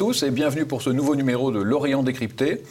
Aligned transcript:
tous 0.00 0.22
et 0.22 0.30
bienvenue 0.30 0.64
pour 0.64 0.80
ce 0.80 0.88
nouveau 0.88 1.14
numéro 1.14 1.50
de 1.50 1.60
L'Orient 1.60 2.02
décrypté. 2.02 2.62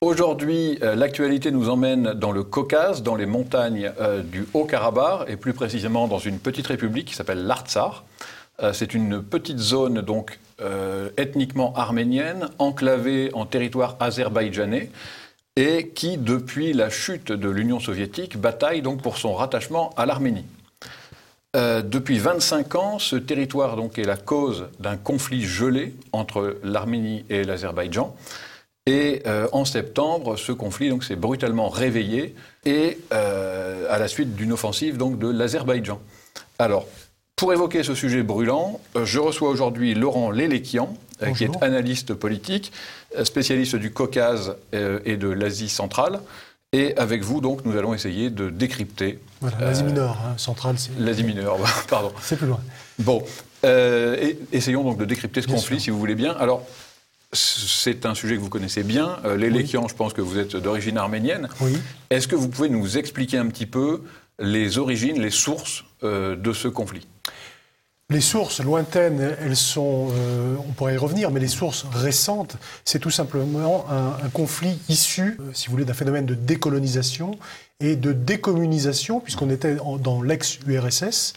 Aujourd'hui, 0.00 0.76
euh, 0.82 0.96
l'actualité 0.96 1.52
nous 1.52 1.68
emmène 1.68 2.14
dans 2.14 2.32
le 2.32 2.42
Caucase, 2.42 3.04
dans 3.04 3.14
les 3.14 3.26
montagnes 3.26 3.92
euh, 4.00 4.24
du 4.24 4.44
Haut-Karabakh 4.54 5.30
et 5.30 5.36
plus 5.36 5.52
précisément 5.52 6.08
dans 6.08 6.18
une 6.18 6.40
petite 6.40 6.66
république 6.66 7.06
qui 7.06 7.14
s'appelle 7.14 7.46
l'Artsar. 7.46 8.02
Euh, 8.60 8.72
c'est 8.72 8.92
une 8.92 9.22
petite 9.22 9.60
zone 9.60 10.00
donc 10.00 10.40
ethniquement 11.16 11.72
arménienne, 11.74 12.48
enclavée 12.58 13.30
en 13.34 13.46
territoire 13.46 13.96
azerbaïdjanais 14.00 14.90
et 15.54 15.90
qui, 15.90 16.16
depuis 16.18 16.72
la 16.72 16.90
chute 16.90 17.30
de 17.30 17.48
l'Union 17.48 17.78
soviétique, 17.78 18.36
bataille 18.36 18.82
donc 18.82 19.00
pour 19.00 19.16
son 19.16 19.34
rattachement 19.34 19.90
à 19.96 20.06
l'Arménie. 20.06 20.44
Euh, 21.54 21.82
depuis 21.82 22.18
25 22.18 22.74
ans, 22.74 22.98
ce 22.98 23.16
territoire 23.16 23.76
donc, 23.76 23.98
est 23.98 24.04
la 24.04 24.16
cause 24.16 24.66
d'un 24.80 24.96
conflit 24.96 25.42
gelé 25.42 25.94
entre 26.12 26.58
l'Arménie 26.64 27.24
et 27.30 27.44
l'Azerbaïdjan. 27.44 28.14
Et 28.86 29.22
euh, 29.26 29.46
en 29.52 29.64
septembre, 29.64 30.36
ce 30.36 30.52
conflit 30.52 30.92
s'est 31.00 31.16
brutalement 31.16 31.68
réveillé 31.68 32.34
et 32.66 32.98
euh, 33.12 33.86
à 33.88 33.98
la 33.98 34.08
suite 34.08 34.34
d'une 34.34 34.52
offensive 34.52 34.96
donc, 34.96 35.18
de 35.18 35.28
l'Azerbaïdjan. 35.28 36.00
Alors, 36.58 36.86
pour 37.36 37.52
évoquer 37.52 37.82
ce 37.82 37.94
sujet 37.94 38.22
brûlant, 38.22 38.80
je 39.02 39.18
reçois 39.18 39.48
aujourd'hui 39.48 39.94
Laurent 39.94 40.30
Lélékian, 40.30 40.96
qui 41.36 41.44
est 41.44 41.62
analyste 41.62 42.14
politique, 42.14 42.72
spécialiste 43.24 43.76
du 43.76 43.92
Caucase 43.92 44.56
et 44.72 45.16
de 45.16 45.28
l'Asie 45.28 45.68
centrale. 45.68 46.20
Et 46.74 46.92
avec 46.96 47.22
vous, 47.22 47.40
donc, 47.40 47.64
nous 47.64 47.76
allons 47.76 47.94
essayer 47.94 48.30
de 48.30 48.50
décrypter. 48.50 49.20
Voilà, 49.40 49.58
l'Asie 49.60 49.84
mineure, 49.84 50.18
hein, 50.26 50.34
centrale. 50.38 50.74
L'Asie 50.98 51.22
mineure, 51.22 51.56
pardon. 51.88 52.12
C'est 52.20 52.34
plus 52.34 52.48
loin. 52.48 52.58
Bon, 52.98 53.22
euh, 53.64 54.16
et 54.20 54.36
essayons 54.50 54.82
donc 54.82 54.98
de 54.98 55.04
décrypter 55.04 55.40
ce 55.40 55.46
conflit, 55.46 55.80
si 55.80 55.90
vous 55.90 56.00
voulez 56.00 56.16
bien. 56.16 56.32
Alors, 56.32 56.66
c'est 57.32 58.06
un 58.06 58.14
sujet 58.16 58.34
que 58.34 58.40
vous 58.40 58.48
connaissez 58.48 58.82
bien. 58.82 59.18
Euh, 59.24 59.36
les 59.36 59.50
Lékian, 59.50 59.86
je 59.86 59.94
pense 59.94 60.14
que 60.14 60.20
vous 60.20 60.36
êtes 60.36 60.56
d'origine 60.56 60.98
arménienne. 60.98 61.48
Oui. 61.60 61.78
Est-ce 62.10 62.26
que 62.26 62.34
vous 62.34 62.48
pouvez 62.48 62.68
nous 62.68 62.98
expliquer 62.98 63.38
un 63.38 63.46
petit 63.46 63.66
peu 63.66 64.02
les 64.40 64.78
origines, 64.78 65.22
les 65.22 65.30
sources 65.30 65.84
euh, 66.02 66.34
de 66.34 66.52
ce 66.52 66.66
conflit? 66.66 67.06
Les 68.10 68.20
sources 68.20 68.60
lointaines, 68.60 69.34
elles 69.40 69.56
sont, 69.56 70.08
euh, 70.12 70.56
on 70.68 70.72
pourrait 70.72 70.94
y 70.94 70.98
revenir, 70.98 71.30
mais 71.30 71.40
les 71.40 71.48
sources 71.48 71.86
récentes, 71.90 72.56
c'est 72.84 72.98
tout 72.98 73.10
simplement 73.10 73.86
un, 73.90 74.28
conflit 74.28 74.78
issu, 74.88 75.38
euh, 75.40 75.50
si 75.54 75.66
vous 75.66 75.72
voulez, 75.72 75.86
d'un 75.86 75.94
phénomène 75.94 76.26
de 76.26 76.34
décolonisation 76.34 77.38
et 77.80 77.96
de 77.96 78.12
décommunisation, 78.12 79.20
puisqu'on 79.20 79.48
était 79.48 79.76
dans 80.00 80.22
l'ex-URSS, 80.22 81.32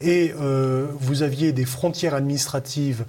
et 0.00 0.32
euh, 0.40 0.86
vous 0.94 1.22
aviez 1.22 1.52
des 1.52 1.64
frontières 1.64 2.14
administratives 2.14 3.04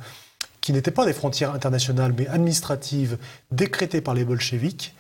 qui 0.62 0.74
n'étaient 0.74 0.92
pas 0.92 1.06
des 1.06 1.14
frontières 1.14 1.54
internationales, 1.54 2.14
mais 2.18 2.28
administratives, 2.28 3.18
décrétées 3.52 4.02
par 4.02 4.14
les 4.16 4.26
bolcheviks, 4.26 4.96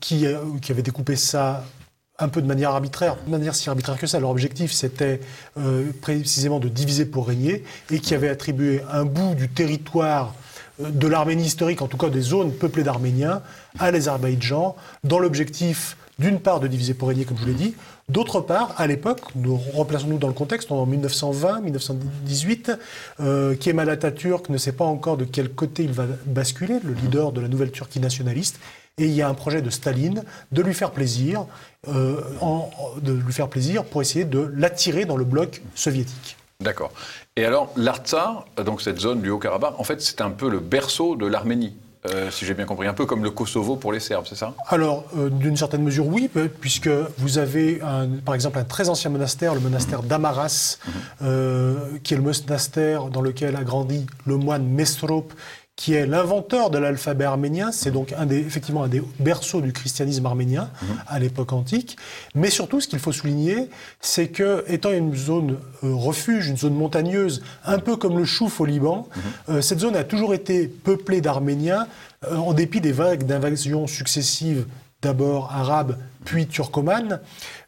qui, 0.00 0.24
qui 0.62 0.72
avaient 0.72 0.82
découpé 0.82 1.16
ça 1.16 1.64
un 2.18 2.28
peu 2.28 2.40
de 2.40 2.46
manière 2.46 2.70
arbitraire, 2.70 3.16
de 3.26 3.30
manière 3.30 3.54
si 3.54 3.68
arbitraire 3.68 3.98
que 3.98 4.06
ça. 4.06 4.20
Leur 4.20 4.30
objectif, 4.30 4.72
c'était 4.72 5.20
euh, 5.58 5.90
précisément 6.00 6.60
de 6.60 6.68
diviser 6.68 7.06
pour 7.06 7.26
régner 7.26 7.64
et 7.90 7.98
qui 7.98 8.14
avait 8.14 8.28
attribué 8.28 8.82
un 8.90 9.04
bout 9.04 9.34
du 9.34 9.48
territoire 9.48 10.34
euh, 10.80 10.90
de 10.90 11.08
l'Arménie 11.08 11.44
historique, 11.44 11.82
en 11.82 11.88
tout 11.88 11.96
cas 11.96 12.10
des 12.10 12.20
zones 12.20 12.52
peuplées 12.52 12.84
d'Arméniens, 12.84 13.42
à 13.80 13.90
l'Azerbaïdjan, 13.90 14.76
dans 15.02 15.18
l'objectif, 15.18 15.96
d'une 16.20 16.38
part, 16.38 16.60
de 16.60 16.68
diviser 16.68 16.94
pour 16.94 17.08
régner, 17.08 17.24
comme 17.24 17.36
je 17.36 17.42
vous 17.42 17.48
l'ai 17.48 17.54
dit, 17.54 17.74
d'autre 18.08 18.40
part, 18.40 18.72
à 18.76 18.86
l'époque, 18.86 19.20
nous 19.34 19.56
replaçons-nous 19.56 20.18
dans 20.18 20.28
le 20.28 20.34
contexte, 20.34 20.70
en 20.70 20.86
1920-1918, 20.86 22.78
euh, 23.18 23.56
Kemal 23.56 23.90
Atatürk 23.90 24.48
ne 24.50 24.58
sait 24.58 24.70
pas 24.70 24.84
encore 24.84 25.16
de 25.16 25.24
quel 25.24 25.48
côté 25.48 25.82
il 25.82 25.92
va 25.92 26.06
basculer, 26.26 26.78
le 26.84 26.92
leader 26.92 27.32
de 27.32 27.40
la 27.40 27.48
nouvelle 27.48 27.72
Turquie 27.72 27.98
nationaliste, 27.98 28.60
et 28.98 29.06
il 29.06 29.12
y 29.12 29.22
a 29.22 29.28
un 29.28 29.34
projet 29.34 29.60
de 29.60 29.70
Staline 29.70 30.22
de 30.52 30.62
lui 30.62 30.74
faire 30.74 30.92
plaisir, 30.92 31.46
euh, 31.88 32.20
de 33.02 33.12
lui 33.12 33.32
faire 33.32 33.48
plaisir 33.48 33.84
pour 33.84 34.02
essayer 34.02 34.24
de 34.24 34.52
l'attirer 34.54 35.04
dans 35.04 35.16
le 35.16 35.24
bloc 35.24 35.62
soviétique. 35.74 36.36
D'accord. 36.60 36.92
Et 37.36 37.44
alors, 37.44 37.72
l'Artsar, 37.76 38.46
donc 38.64 38.80
cette 38.80 39.00
zone 39.00 39.20
du 39.20 39.30
Haut-Karabakh, 39.30 39.74
en 39.78 39.84
fait, 39.84 40.00
c'est 40.00 40.20
un 40.20 40.30
peu 40.30 40.48
le 40.48 40.60
berceau 40.60 41.16
de 41.16 41.26
l'Arménie. 41.26 41.74
Euh, 42.06 42.30
si 42.30 42.44
j'ai 42.44 42.52
bien 42.52 42.66
compris, 42.66 42.86
un 42.86 42.92
peu 42.92 43.06
comme 43.06 43.24
le 43.24 43.30
Kosovo 43.30 43.76
pour 43.76 43.90
les 43.90 43.98
Serbes, 43.98 44.26
c'est 44.28 44.36
ça? 44.36 44.52
Alors, 44.68 45.04
euh, 45.16 45.30
d'une 45.30 45.56
certaine 45.56 45.82
mesure, 45.82 46.06
oui, 46.06 46.30
puisque 46.60 46.90
vous 47.18 47.38
avez, 47.38 47.80
par 48.24 48.34
exemple, 48.34 48.58
un 48.58 48.64
très 48.64 48.90
ancien 48.90 49.10
monastère, 49.10 49.54
le 49.54 49.60
monastère 49.60 50.02
d'Amaras, 50.02 50.78
mhm. 50.86 52.00
qui 52.04 52.14
est 52.14 52.16
le 52.16 52.22
monastère 52.22 53.06
dans 53.06 53.22
lequel 53.22 53.56
a 53.56 53.64
grandi 53.64 54.06
le 54.26 54.36
moine 54.36 54.68
Mesrop, 54.68 55.32
qui 55.76 55.94
est 55.94 56.06
l'inventeur 56.06 56.70
de 56.70 56.78
l'alphabet 56.78 57.24
arménien. 57.24 57.72
C'est 57.72 57.90
donc 57.90 58.14
un 58.16 58.26
des, 58.26 58.38
effectivement 58.38 58.84
un 58.84 58.88
des 58.88 59.02
berceaux 59.18 59.60
du 59.60 59.72
christianisme 59.72 60.24
arménien 60.24 60.70
mhm. 60.82 60.88
à 61.08 61.18
l'époque 61.18 61.52
antique. 61.52 61.96
Mais 62.34 62.50
surtout, 62.50 62.80
ce 62.80 62.86
qu'il 62.86 63.00
faut 63.00 63.12
souligner, 63.12 63.68
c'est 64.00 64.28
que, 64.28 64.64
étant 64.68 64.92
une 64.92 65.16
zone 65.16 65.58
euh, 65.82 65.92
refuge, 65.92 66.46
une 66.46 66.56
zone 66.56 66.74
montagneuse, 66.74 67.42
un 67.64 67.78
peu 67.78 67.96
comme 67.96 68.18
le 68.18 68.24
Chouf 68.24 68.60
au 68.60 68.66
Liban, 68.66 69.08
mhm. 69.16 69.22
euh, 69.56 69.60
cette 69.60 69.80
zone 69.80 69.96
a 69.96 70.04
toujours 70.04 70.32
été 70.32 70.68
peuplée 70.68 71.20
d'Arméniens, 71.20 71.88
euh, 72.30 72.36
en 72.36 72.52
dépit 72.52 72.80
des 72.80 72.92
vagues 72.92 73.24
d'invasions 73.24 73.88
successives 73.88 74.66
d'abord 75.02 75.52
arabes, 75.52 75.98
puis 76.24 76.46
turcomanes. 76.46 77.20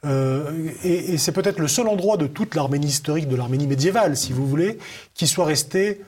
et, 0.05 1.13
et 1.13 1.19
c'est 1.19 1.33
peut-être 1.33 1.59
le 1.59 1.69
seul 1.69 1.87
endroit 1.87 2.17
de 2.17 2.27
toute 2.27 2.55
l'Arménie 2.55 2.87
historique, 2.87 3.29
de 3.29 3.37
l'Arménie 3.37 3.67
médiévale, 3.67 4.17
si 4.17 4.33
vous 4.33 4.47
voulez, 4.47 4.79
qui 5.13 5.27
soit 5.27 5.45
resté 5.45 6.01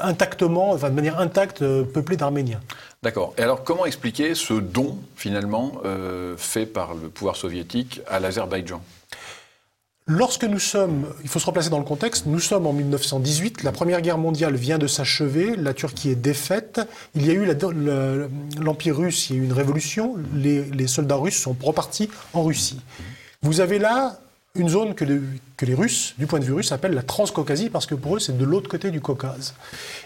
intactement, 0.00 0.72
enfin 0.72 0.90
de 0.90 0.94
manière 0.94 1.18
intacte, 1.18 1.62
euh, 1.62 1.82
peuplée 1.82 2.16
d'Arméniens. 2.16 2.60
D'accord. 3.02 3.34
Et 3.38 3.42
alors, 3.42 3.64
comment 3.64 3.86
expliquer 3.86 4.34
ce 4.34 4.54
don, 4.54 4.98
finalement, 5.16 5.72
euh, 5.84 6.36
fait 6.36 6.66
par 6.66 6.94
le 6.94 7.08
pouvoir 7.08 7.36
soviétique 7.36 8.00
à 8.08 8.20
l'Azerbaïdjan? 8.20 8.80
Lorsque 10.10 10.44
nous 10.44 10.58
sommes, 10.58 11.06
il 11.22 11.28
faut 11.28 11.38
se 11.38 11.44
replacer 11.44 11.68
dans 11.68 11.78
le 11.78 11.84
contexte, 11.84 12.24
nous 12.24 12.38
sommes 12.38 12.66
en 12.66 12.72
1918, 12.72 13.62
la 13.62 13.72
Première 13.72 14.00
Guerre 14.00 14.16
mondiale 14.16 14.54
vient 14.54 14.78
de 14.78 14.86
s'achever, 14.86 15.54
la 15.54 15.74
Turquie 15.74 16.08
est 16.10 16.14
défaite, 16.14 16.80
il 17.14 17.26
y 17.26 17.30
a 17.30 17.34
eu 17.34 17.46
l'Empire 18.58 18.96
russe, 18.96 19.28
il 19.28 19.36
y 19.36 19.38
a 19.38 19.42
eu 19.42 19.44
une 19.44 19.52
révolution, 19.52 20.16
les, 20.34 20.62
les 20.62 20.86
soldats 20.86 21.16
russes 21.16 21.36
sont 21.36 21.54
repartis 21.62 22.08
en 22.32 22.42
Russie. 22.42 22.80
Vous 23.42 23.60
avez 23.60 23.78
là 23.78 24.18
une 24.54 24.68
zone 24.68 24.94
que 24.94 25.04
les, 25.04 25.74
Russes, 25.74 26.14
du 26.18 26.26
point 26.26 26.38
de 26.38 26.44
vue 26.44 26.52
russe, 26.52 26.72
appellent 26.72 26.94
la 26.94 27.02
Transcaucasie, 27.02 27.70
parce 27.70 27.86
que 27.86 27.94
pour 27.94 28.16
eux, 28.16 28.18
c'est 28.18 28.36
de 28.36 28.44
l'autre 28.44 28.68
côté 28.68 28.90
du 28.90 29.00
Caucase. 29.00 29.54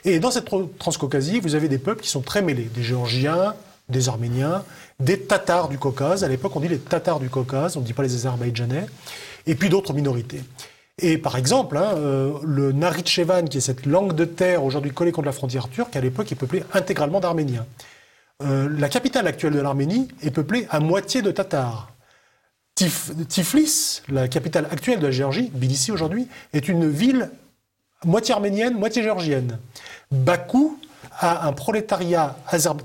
Et 0.05 0.19
dans 0.19 0.31
cette 0.31 0.49
Transcaucasie, 0.79 1.41
vous 1.41 1.55
avez 1.55 1.69
des 1.69 1.79
peuples 1.79 2.03
qui 2.03 2.09
sont 2.09 2.23
très 2.23 2.43
mêlés, 2.43 2.71
des 2.75 2.83
Géorgiens, 2.83 3.55
des 3.89 4.09
Arméniens, 4.09 4.65
des 5.01 5.21
Tatars 5.21 5.69
du 5.69 5.79
Caucase. 5.79 6.25
À 6.25 6.29
l'époque, 6.29 6.55
on 6.57 6.61
dit 6.61 6.69
les 6.69 6.79
Tatars 6.79 7.21
du 7.21 7.29
Caucase, 7.29 7.77
on 7.77 7.81
ne 7.81 7.85
dit 7.85 7.93
pas 7.93 8.03
les 8.03 8.15
Azerbaïdjanais, 8.15 8.87
et 9.47 9.55
puis 9.55 9.69
d'autres 9.69 9.93
minorités. 9.93 10.43
Et 10.99 11.19
par 11.19 11.37
exemple, 11.37 11.77
hein, 11.77 11.95
euh, 11.97 12.33
le 12.45 12.73
Naritchevan, 12.73 13.49
qui 13.49 13.59
est 13.59 13.63
cette 13.63 13.87
langue 13.87 14.15
de 14.15 14.25
terre 14.25 14.65
aujourd'hui 14.65 14.93
collée 14.93 15.13
contre 15.13 15.27
la 15.27 15.33
frontière 15.33 15.69
turque, 15.69 15.97
à 15.97 16.01
l'époque 16.01 16.31
est 16.31 16.37
peuplé 16.37 16.63
intégralement 16.75 17.21
d'Arméniens. 17.21 17.67
Euh, 18.43 18.69
la 18.79 18.89
capitale 18.89 19.27
actuelle 19.27 19.55
de 19.55 19.61
l'Arménie 19.61 20.09
est 20.23 20.31
peuplée 20.31 20.67
à 20.71 20.81
moitié 20.81 21.23
de 21.23 21.31
Tatars. 21.31 21.92
Tiflis, 23.29 24.03
la 24.09 24.29
capitale 24.29 24.67
actuelle 24.71 24.99
de 24.99 25.07
la 25.07 25.13
Géorgie, 25.13 25.51
Tbilissi 25.51 25.93
aujourd'hui, 25.93 26.29
est 26.53 26.69
une 26.69 26.89
ville 26.89 27.31
moitié 28.05 28.35
arménienne, 28.35 28.75
moitié 28.75 29.03
géorgienne. 29.03 29.59
Bakou 30.11 30.79
a 31.19 31.47
un 31.47 31.53
prolétariat 31.53 32.37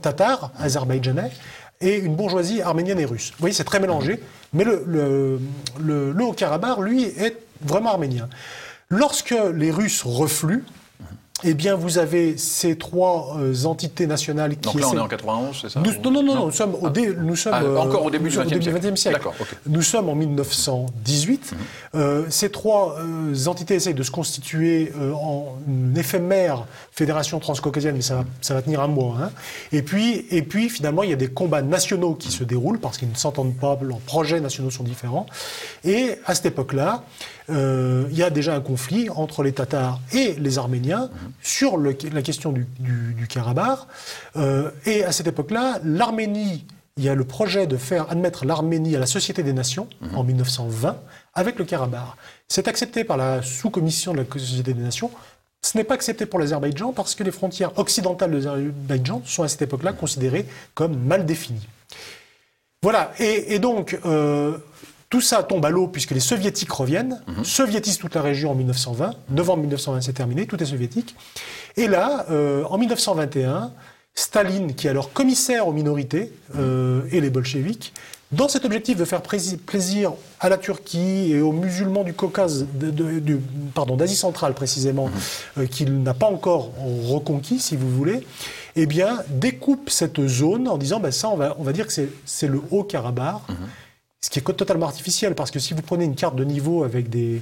tatar, 0.01 0.51
azerbaïdjanais, 0.59 1.31
et 1.79 1.97
une 1.97 2.15
bourgeoisie 2.15 2.61
arménienne 2.61 2.99
et 2.99 3.05
russe. 3.05 3.31
Vous 3.31 3.41
voyez, 3.41 3.53
c'est 3.53 3.63
très 3.63 3.79
mélangé, 3.79 4.21
mais 4.53 4.63
le, 4.63 4.83
le, 4.85 6.11
le 6.11 6.23
Haut-Karabakh, 6.23 6.79
lui, 6.79 7.03
est 7.03 7.37
vraiment 7.61 7.91
arménien. 7.91 8.27
Lorsque 8.89 9.35
les 9.53 9.71
Russes 9.71 10.03
refluent, 10.03 10.63
eh 11.43 11.53
bien, 11.53 11.75
vous 11.75 11.99
avez 11.99 12.35
ces 12.37 12.77
trois 12.77 13.37
euh, 13.39 13.65
entités 13.65 14.07
nationales 14.07 14.55
qui. 14.55 14.61
Donc 14.61 14.79
là, 14.79 14.87
on 14.91 14.97
est 14.97 14.99
en 14.99 15.07
91, 15.07 15.59
c'est 15.61 15.69
ça 15.69 15.79
Non, 15.79 16.11
non, 16.11 16.23
non, 16.23 16.45
nous 16.45 16.51
sommes, 16.51 16.75
au, 16.75 16.89
nous 16.89 17.35
sommes 17.35 17.53
ah, 17.53 17.79
encore 17.79 18.05
au 18.05 18.09
début 18.09 18.29
du 18.29 18.37
XXe 18.37 18.99
siècle. 18.99 19.29
Nous 19.67 19.81
sommes 19.83 20.09
en 20.09 20.15
1918. 20.15 21.51
Mhm. 21.51 21.57
euh, 21.95 22.25
ces 22.29 22.49
trois 22.49 22.97
euh, 22.99 23.47
entités 23.47 23.75
essayent 23.75 23.93
de 23.93 24.03
se 24.03 24.11
constituer 24.11 24.91
euh, 24.99 25.13
en 25.13 25.57
une 25.67 25.95
éphémère 25.97 26.65
fédération 26.91 27.39
transcaucasienne, 27.39 27.95
mais 27.95 28.01
ça 28.01 28.15
va, 28.15 28.25
ça 28.41 28.55
va 28.55 28.63
tenir 28.63 28.81
un 28.81 28.87
mois. 28.87 29.17
Hein. 29.21 29.31
Et, 29.71 29.83
puis, 29.83 30.25
et 30.31 30.41
puis, 30.41 30.69
finalement, 30.69 31.03
il 31.03 31.11
y 31.11 31.13
a 31.13 31.17
des 31.17 31.27
combats 31.27 31.61
nationaux 31.61 32.15
qui 32.15 32.31
se 32.31 32.43
déroulent 32.43 32.79
parce 32.79 32.97
qu'ils 32.97 33.09
ne 33.09 33.15
s'entendent 33.15 33.55
pas, 33.55 33.77
leurs 33.81 33.99
projets 33.99 34.39
nationaux 34.39 34.71
sont 34.71 34.83
différents. 34.83 35.27
Et 35.83 36.15
à 36.25 36.33
cette 36.33 36.47
époque-là, 36.47 37.03
euh, 37.49 38.07
il 38.11 38.17
y 38.17 38.23
a 38.23 38.29
déjà 38.29 38.55
un 38.55 38.61
conflit 38.61 39.09
entre 39.09 39.43
les 39.43 39.53
Tatars 39.53 39.99
et 40.13 40.33
les 40.33 40.57
Arméniens 40.57 41.09
sur 41.41 41.77
la 41.77 41.93
question 42.21 42.51
du, 42.51 42.67
du, 42.79 43.27
Karabakh. 43.27 43.79
Euh, 44.35 44.71
et 44.85 45.03
à 45.03 45.11
cette 45.11 45.27
époque-là, 45.27 45.79
l'Arménie, 45.83 46.65
il 46.97 47.03
y 47.03 47.09
a 47.09 47.15
le 47.15 47.23
projet 47.23 47.67
de 47.67 47.77
faire 47.77 48.09
admettre 48.11 48.45
l'Arménie 48.45 48.95
à 48.95 48.99
la 48.99 49.05
Société 49.05 49.43
des 49.43 49.53
Nations 49.53 49.87
en 50.15 50.23
1920 50.23 50.97
avec 51.33 51.59
le 51.59 51.65
Karabakh. 51.65 52.15
C'est 52.47 52.67
accepté 52.67 53.03
par 53.03 53.17
la 53.17 53.41
sous-commission 53.41 54.13
de 54.13 54.19
la 54.19 54.25
Société 54.25 54.73
des 54.73 54.81
Nations 54.81 55.11
Ce 55.61 55.77
n'est 55.77 55.83
pas 55.83 55.93
accepté 55.93 56.25
pour 56.25 56.39
l'Azerbaïdjan 56.39 56.93
parce 56.93 57.13
que 57.13 57.23
les 57.23 57.31
frontières 57.31 57.77
occidentales 57.77 58.31
de 58.31 58.37
l'Azerbaïdjan 58.37 59.21
sont 59.25 59.43
à 59.43 59.47
cette 59.47 59.61
époque-là 59.61 59.93
considérées 59.93 60.45
comme 60.73 60.97
mal 60.97 61.25
définies. 61.25 61.67
Voilà, 62.83 63.11
et, 63.19 63.57
donc 63.57 63.99
euh, 64.05 64.57
tout 65.09 65.21
ça 65.21 65.43
tombe 65.43 65.65
à 65.65 65.69
l'eau 65.69 65.87
puisque 65.87 66.11
les 66.11 66.19
soviétiques 66.19 66.71
reviennent, 66.71 67.21
mhm. 67.27 67.45
soviétisent 67.45 67.97
toute 67.97 68.15
la 68.15 68.21
région 68.21 68.51
en 68.51 68.55
1920, 68.55 69.13
novembre 69.29 69.61
1920 69.61 70.01
c'est 70.01 70.13
terminé, 70.13 70.45
tout 70.45 70.61
est 70.61 70.65
soviétique. 70.65 71.15
Et 71.75 71.87
là, 71.87 72.25
euh, 72.29 72.63
en 72.65 72.77
1921, 72.77 73.71
Staline, 74.15 74.73
qui 74.73 74.87
est 74.87 74.89
alors 74.89 75.13
commissaire 75.13 75.67
aux 75.67 75.73
minorités 75.73 76.33
euh, 76.55 77.03
et 77.11 77.21
les 77.21 77.29
bolcheviks, 77.29 77.93
dans 78.33 78.49
cet 78.49 78.65
objectif 78.65 78.97
de 78.97 79.05
faire 79.05 79.21
plaisir 79.21 80.11
à 80.41 80.49
la 80.49 80.57
Turquie 80.57 81.31
et 81.31 81.39
aux 81.39 81.53
musulmans 81.53 82.03
du 82.03 82.13
Caucase, 82.13 82.65
du, 82.73 83.39
pardon, 83.73 83.95
d'Asie 83.95 84.17
centrale 84.17 84.53
précisément, 84.53 85.07
mhm. 85.07 85.13
euh, 85.59 85.65
qu'il 85.67 86.03
n'a 86.03 86.13
pas 86.13 86.25
encore 86.25 86.71
reconquis, 87.05 87.59
si 87.59 87.77
vous 87.77 87.89
voulez, 87.89 88.27
eh 88.75 88.85
bien, 88.85 89.19
découpe 89.29 89.89
cette 89.89 90.27
zone 90.27 90.67
en 90.67 90.77
disant, 90.77 90.99
ben 90.99 91.11
ça, 91.11 91.29
on 91.29 91.37
va, 91.37 91.55
on 91.57 91.63
va 91.63 91.71
dire 91.71 91.87
que 91.87 91.93
c'est 92.25 92.47
le 92.47 92.61
Haut-Karabakh, 92.71 93.47
mhm. 93.47 93.55
Ce 94.27 94.29
qui 94.29 94.39
est 94.39 94.53
totalement 94.53 94.87
artificiel, 94.87 95.35
parce 95.35 95.51
que 95.51 95.59
si 95.59 95.73
vous 95.73 95.81
prenez 95.81 96.03
une 96.03 96.15
carte 96.15 96.35
de 96.35 96.43
niveau 96.43 96.83
avec 96.83 97.09
des, 97.09 97.41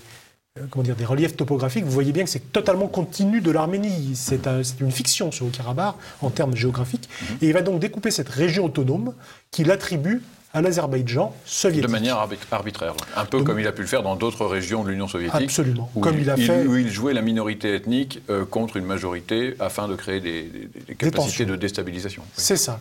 euh, 0.60 0.66
comment 0.70 0.84
dire, 0.84 0.96
des 0.96 1.04
reliefs 1.04 1.36
topographiques, 1.36 1.84
vous 1.84 1.90
voyez 1.90 2.12
bien 2.12 2.24
que 2.24 2.30
c'est 2.30 2.52
totalement 2.52 2.88
continu 2.88 3.42
de 3.42 3.50
l'Arménie. 3.50 4.12
C'est 4.14 4.46
une 4.80 4.92
fiction, 4.92 5.32
ce 5.32 5.44
Haut-Karabakh, 5.44 5.96
en 6.22 6.30
termes 6.30 6.56
géographiques. 6.56 7.10
Mhm. 7.10 7.38
Et 7.42 7.48
il 7.48 7.54
va 7.54 7.64
donc 7.64 7.80
découper 7.80 8.12
cette 8.12 8.30
région 8.30 8.66
autonome 8.66 9.16
qu'il 9.50 9.72
attribue 9.72 10.22
à 10.54 10.62
l'Azerbaïdjan 10.62 11.36
soviétique. 11.44 11.88
De 11.88 11.92
manière 11.92 12.18
arbitraire, 12.18 12.94
un 13.18 13.26
peu 13.26 13.42
comme 13.42 13.60
il 13.60 13.66
a 13.66 13.72
pu 13.72 13.82
le 13.82 13.88
faire 13.88 14.04
dans 14.04 14.16
d'autres 14.16 14.46
régions 14.46 14.84
de 14.84 14.92
l'Union 14.92 15.08
soviétique. 15.08 15.42
Absolument, 15.42 15.90
où 15.96 16.02
comme 16.02 16.20
il, 16.20 16.30
a 16.30 16.38
fait. 16.38 16.68
Où 16.68 16.78
il 16.78 16.92
jouait 16.92 17.14
la 17.14 17.24
minorité 17.24 17.74
ethnique 17.74 18.22
euh, 18.30 18.46
contre 18.46 18.78
une 18.78 18.86
majorité 18.86 19.56
afin 19.60 19.88
de 19.88 19.96
créer 19.96 20.20
des, 20.20 20.70
capacités 21.00 21.46
de 21.46 21.56
déstabilisation. 21.56 22.22
C'est 22.38 22.58
ça. 22.58 22.80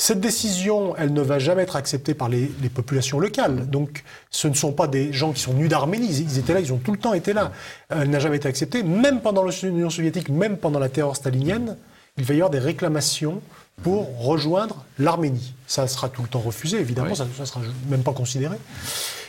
Cette 0.00 0.20
décision, 0.20 0.94
elle 0.96 1.12
ne 1.12 1.20
va 1.20 1.40
jamais 1.40 1.62
être 1.62 1.74
acceptée 1.74 2.14
par 2.14 2.28
les, 2.28 2.46
populations 2.72 3.18
locales. 3.18 3.68
Donc, 3.68 4.04
ce 4.30 4.46
ne 4.46 4.54
sont 4.54 4.72
pas 4.72 4.86
des 4.86 5.12
gens 5.12 5.32
qui 5.32 5.40
sont 5.40 5.54
nus 5.54 5.66
d'Arménie. 5.66 6.06
Ils, 6.06 6.38
étaient 6.38 6.54
là, 6.54 6.60
ils 6.60 6.72
ont 6.72 6.78
tout 6.78 6.92
le 6.92 6.98
temps 6.98 7.14
été 7.14 7.32
là. 7.32 7.50
Elle 7.88 8.08
n'a 8.08 8.20
jamais 8.20 8.36
été 8.36 8.46
acceptée. 8.46 8.84
Même 8.84 9.20
pendant 9.20 9.44
l'Union 9.44 9.90
soviétique, 9.90 10.28
même 10.28 10.56
pendant 10.56 10.78
la 10.78 10.88
terreur 10.88 11.16
stalinienne, 11.16 11.76
il 12.16 12.24
va 12.24 12.34
y 12.34 12.36
avoir 12.36 12.50
des 12.50 12.60
réclamations 12.60 13.42
pour 13.82 14.24
rejoindre 14.24 14.84
l'Arménie. 15.00 15.54
Ça 15.66 15.86
sera 15.88 16.08
tout 16.08 16.22
le 16.22 16.28
temps 16.28 16.40
refusé, 16.40 16.78
évidemment, 16.78 17.14
ça 17.14 17.24
ne 17.24 17.44
sera 17.44 17.60
même 17.88 18.02
pas 18.02 18.12
considéré. 18.12 18.56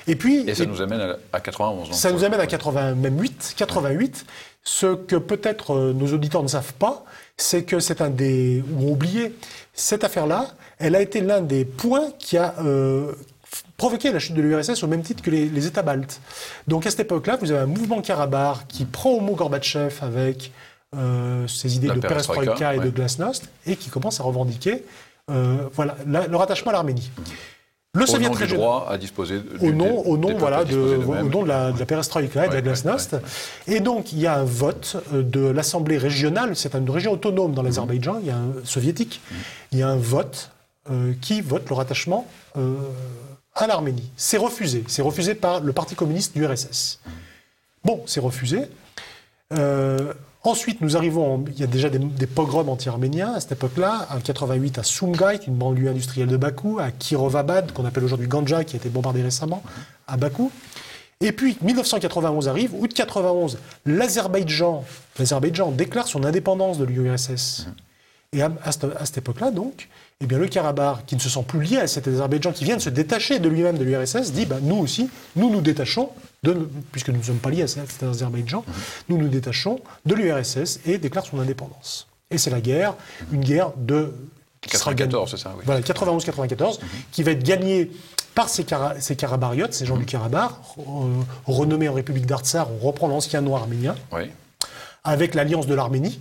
Et 0.08 0.16
puis, 0.16 0.50
et 0.50 0.56
ça 0.56 0.66
nous 0.66 0.82
amène 0.82 1.16
à 1.34 1.40
91. 1.40 1.92
Ça 1.92 2.12
nous 2.12 2.24
amène 2.24 2.40
à 2.40 2.48
88, 2.48 3.54
88. 3.58 4.26
Ce 4.64 4.96
que 4.96 5.16
peut-être 5.16 5.74
euh, 5.74 5.94
nos 5.94 6.14
auditeurs 6.14 6.44
ne 6.44 6.48
savent 6.48 6.74
pas, 6.74 7.06
c'est 7.38 7.64
que 7.64 7.80
c'est 7.80 8.02
un 8.02 8.10
des 8.10 8.64
ou 8.72 8.90
ont 8.90 8.92
oublié 8.92 9.34
cette 9.74 10.04
affaire-là. 10.04 10.48
Elle 10.78 10.96
a 10.96 11.02
été 11.02 11.22
l'un 11.22 11.42
des 11.42 11.66
points 11.66 12.12
qui 12.20 12.38
a 12.38 12.56
euh, 12.60 13.14
provoqué 13.78 14.12
la 14.12 14.20
chute 14.20 14.36
de 14.36 14.42
l'URSS 14.42 14.84
au 14.84 14.88
même 14.88 15.02
titre 15.02 15.24
que 15.24 15.32
les, 15.32 15.66
États 15.66 15.82
baltes. 15.82 16.22
Donc 16.68 16.86
à 16.86 16.92
cette 16.92 17.00
époque-là, 17.00 17.38
vous 17.38 17.52
avez 17.52 17.62
un 17.62 17.66
mouvement 17.66 18.02
Karabakh 18.02 18.68
qui 18.68 18.86
prend 18.86 19.12
au 19.12 19.22
mot 19.22 19.36
Gorbatchev 19.36 19.96
avec 20.02 20.52
euh, 20.96 21.48
ces 21.48 21.76
idées 21.76 21.90
de 21.90 22.00
perestroïka 22.00 22.76
et 22.76 22.80
de 22.80 22.90
glasnost, 22.90 23.50
et 23.66 23.76
qui 23.76 23.90
commence 23.90 24.20
à 24.20 24.24
revendiquer 24.24 24.84
euh, 25.30 25.70
voilà, 25.74 25.96
le 26.06 26.36
rattachement 26.36 26.72
à 26.72 26.74
l'Arménie. 26.74 27.10
Le 27.96 28.04
au 28.04 28.20
nom 28.20 28.36
du 28.36 28.46
droit 28.46 28.88
à 28.88 29.00
disposer 29.00 29.42
au 29.62 29.72
nom, 29.72 30.06
au 30.06 30.16
nom, 30.16 30.38
voilà, 30.38 30.64
de, 30.64 30.78
au 30.78 31.24
nom 31.24 31.42
de 31.42 31.48
la, 31.48 31.72
de 31.72 31.80
la 31.80 31.86
perestroïka 31.88 32.46
et 32.46 32.50
de 32.50 32.54
la 32.54 32.62
glasnost. 32.62 33.16
Et 33.66 33.80
donc, 33.80 34.14
il 34.14 34.20
y 34.20 34.28
a 34.28 34.36
un 34.36 34.44
vote 34.44 34.98
euh, 35.12 35.24
de 35.24 35.40
l'Assemblée 35.40 35.98
régionale, 35.98 36.56
c'est 36.56 36.76
une 36.76 36.90
région 36.90 37.14
autonome 37.14 37.54
dans 37.54 37.64
l'Azerbaïdjan, 37.64 38.20
il 38.22 38.28
y 38.28 38.30
a 38.30 38.38
un 38.38 38.54
soviétique, 38.64 39.22
il 39.72 39.80
y 39.80 39.82
a 39.84 39.90
un 39.90 39.98
vote 39.98 40.52
qui 41.22 41.42
vote 41.42 41.70
le 41.70 41.76
rattachement 41.76 42.26
à 43.54 43.68
l'Arménie. 43.68 44.10
C'est 44.18 44.38
refusé. 44.38 44.84
C'est 44.88 45.04
refusé 45.04 45.36
par 45.36 45.60
le 45.60 45.72
Parti 45.72 45.94
communiste 45.94 46.34
du 46.36 46.44
RSS. 46.44 47.00
Bon, 47.84 48.02
c'est 48.08 48.20
refusé. 48.20 48.62
Ensuite, 50.44 50.80
nous 50.80 50.96
arrivons, 50.96 51.44
il 51.48 51.60
y 51.60 51.64
a 51.64 51.68
déjà 51.68 51.90
des, 51.90 52.28
pogroms 52.28 52.70
anti-arméniens 52.70 53.34
à 53.34 53.40
cette 53.42 53.52
époque-là, 53.54 54.08
en 54.10 54.22
88 54.22 54.80
à 54.80 54.84
Sumgay, 54.84 55.40
une 55.48 55.56
banlieue 55.56 55.90
industrielle 55.90 56.30
de 56.30 56.38
Bakou, 56.38 56.80
à 56.80 56.92
Kirovabad, 56.92 57.74
qu'on 57.74 57.84
appelle 57.84 58.06
aujourd'hui 58.06 58.28
Ganja, 58.28 58.64
qui 58.64 58.78
a 58.78 58.80
été 58.80 58.88
bombardé 58.88 59.22
récemment, 59.22 59.62
à 60.08 60.16
Bakou. 60.16 60.50
Et 61.20 61.34
puis, 61.34 61.58
1991 61.62 62.48
arrive, 62.48 62.74
août 62.74 62.94
91, 62.94 63.58
l'Azerbaïdjan, 63.86 64.86
l'Azerbaïdjan 65.18 65.72
déclare 65.72 66.08
son 66.08 66.24
indépendance 66.24 66.78
de 66.78 66.86
l'URSS. 66.86 67.68
Et 68.32 68.42
à, 68.42 68.52
cette, 68.72 69.18
époque-là, 69.18 69.52
donc, 69.52 69.90
eh 70.22 70.28
bien, 70.28 70.38
le 70.38 70.48
Karabakh, 70.48 71.06
qui 71.06 71.16
ne 71.16 71.22
se 71.22 71.30
sent 71.30 71.44
plus 71.48 71.62
lié 71.62 71.78
à 71.78 71.88
cet 71.88 72.06
Azerbaïdjan, 72.08 72.52
qui 72.52 72.66
vient 72.66 72.76
de 72.76 72.82
se 72.82 72.90
détacher 72.90 73.40
de 73.40 73.48
lui-même 73.48 73.78
de 73.78 73.86
l'URSS, 73.86 74.34
dit 74.34 74.46
bah, 74.46 74.58
nous 74.62 74.76
aussi, 74.76 75.10
nous 75.38 75.50
nous 75.50 75.62
détachons, 75.62 76.10
de, 76.44 76.70
puisque 76.92 77.08
nous 77.10 77.20
ne 77.20 77.24
sommes 77.24 77.38
pas 77.38 77.50
liés 77.50 77.62
à 77.62 77.68
cet 77.68 78.04
Azerbaïdjan, 78.04 78.66
mhm. 78.68 78.74
nous 79.08 79.18
nous 79.18 79.30
détachons 79.30 79.80
de 80.06 80.16
l'URSS 80.16 80.82
et 80.86 80.98
déclare 80.98 81.26
son 81.26 81.40
indépendance. 81.40 82.10
Et 82.32 82.38
c'est 82.38 82.50
la 82.50 82.60
guerre, 82.60 82.96
une 83.32 83.40
guerre 83.40 83.72
de. 83.78 84.14
94, 84.62 85.32
c'est 85.32 85.38
ça, 85.38 85.54
oui. 85.58 85.64
Voilà, 85.66 85.80
91-94, 85.80 86.82
mhm. 86.82 86.88
qui 87.14 87.24
va 87.24 87.32
être 87.32 87.44
gagnée 87.44 87.90
par 88.36 88.50
ces, 88.50 88.66
ces 89.00 89.16
Karabariotes, 89.16 89.74
ces 89.74 89.86
gens 89.86 89.96
du 89.96 90.02
mhm. 90.02 90.08
Karabakh, 90.08 90.52
euh, 90.80 90.84
renommés 91.46 91.88
en 91.88 91.94
République 91.94 92.26
d'Artsar, 92.26 92.68
on 92.74 92.86
reprend 92.86 93.08
l'ancien 93.08 93.40
nom 93.40 93.56
arménien, 93.56 93.96
avec 95.06 95.34
l'alliance 95.34 95.66
de 95.66 95.76
l'Arménie. 95.76 96.20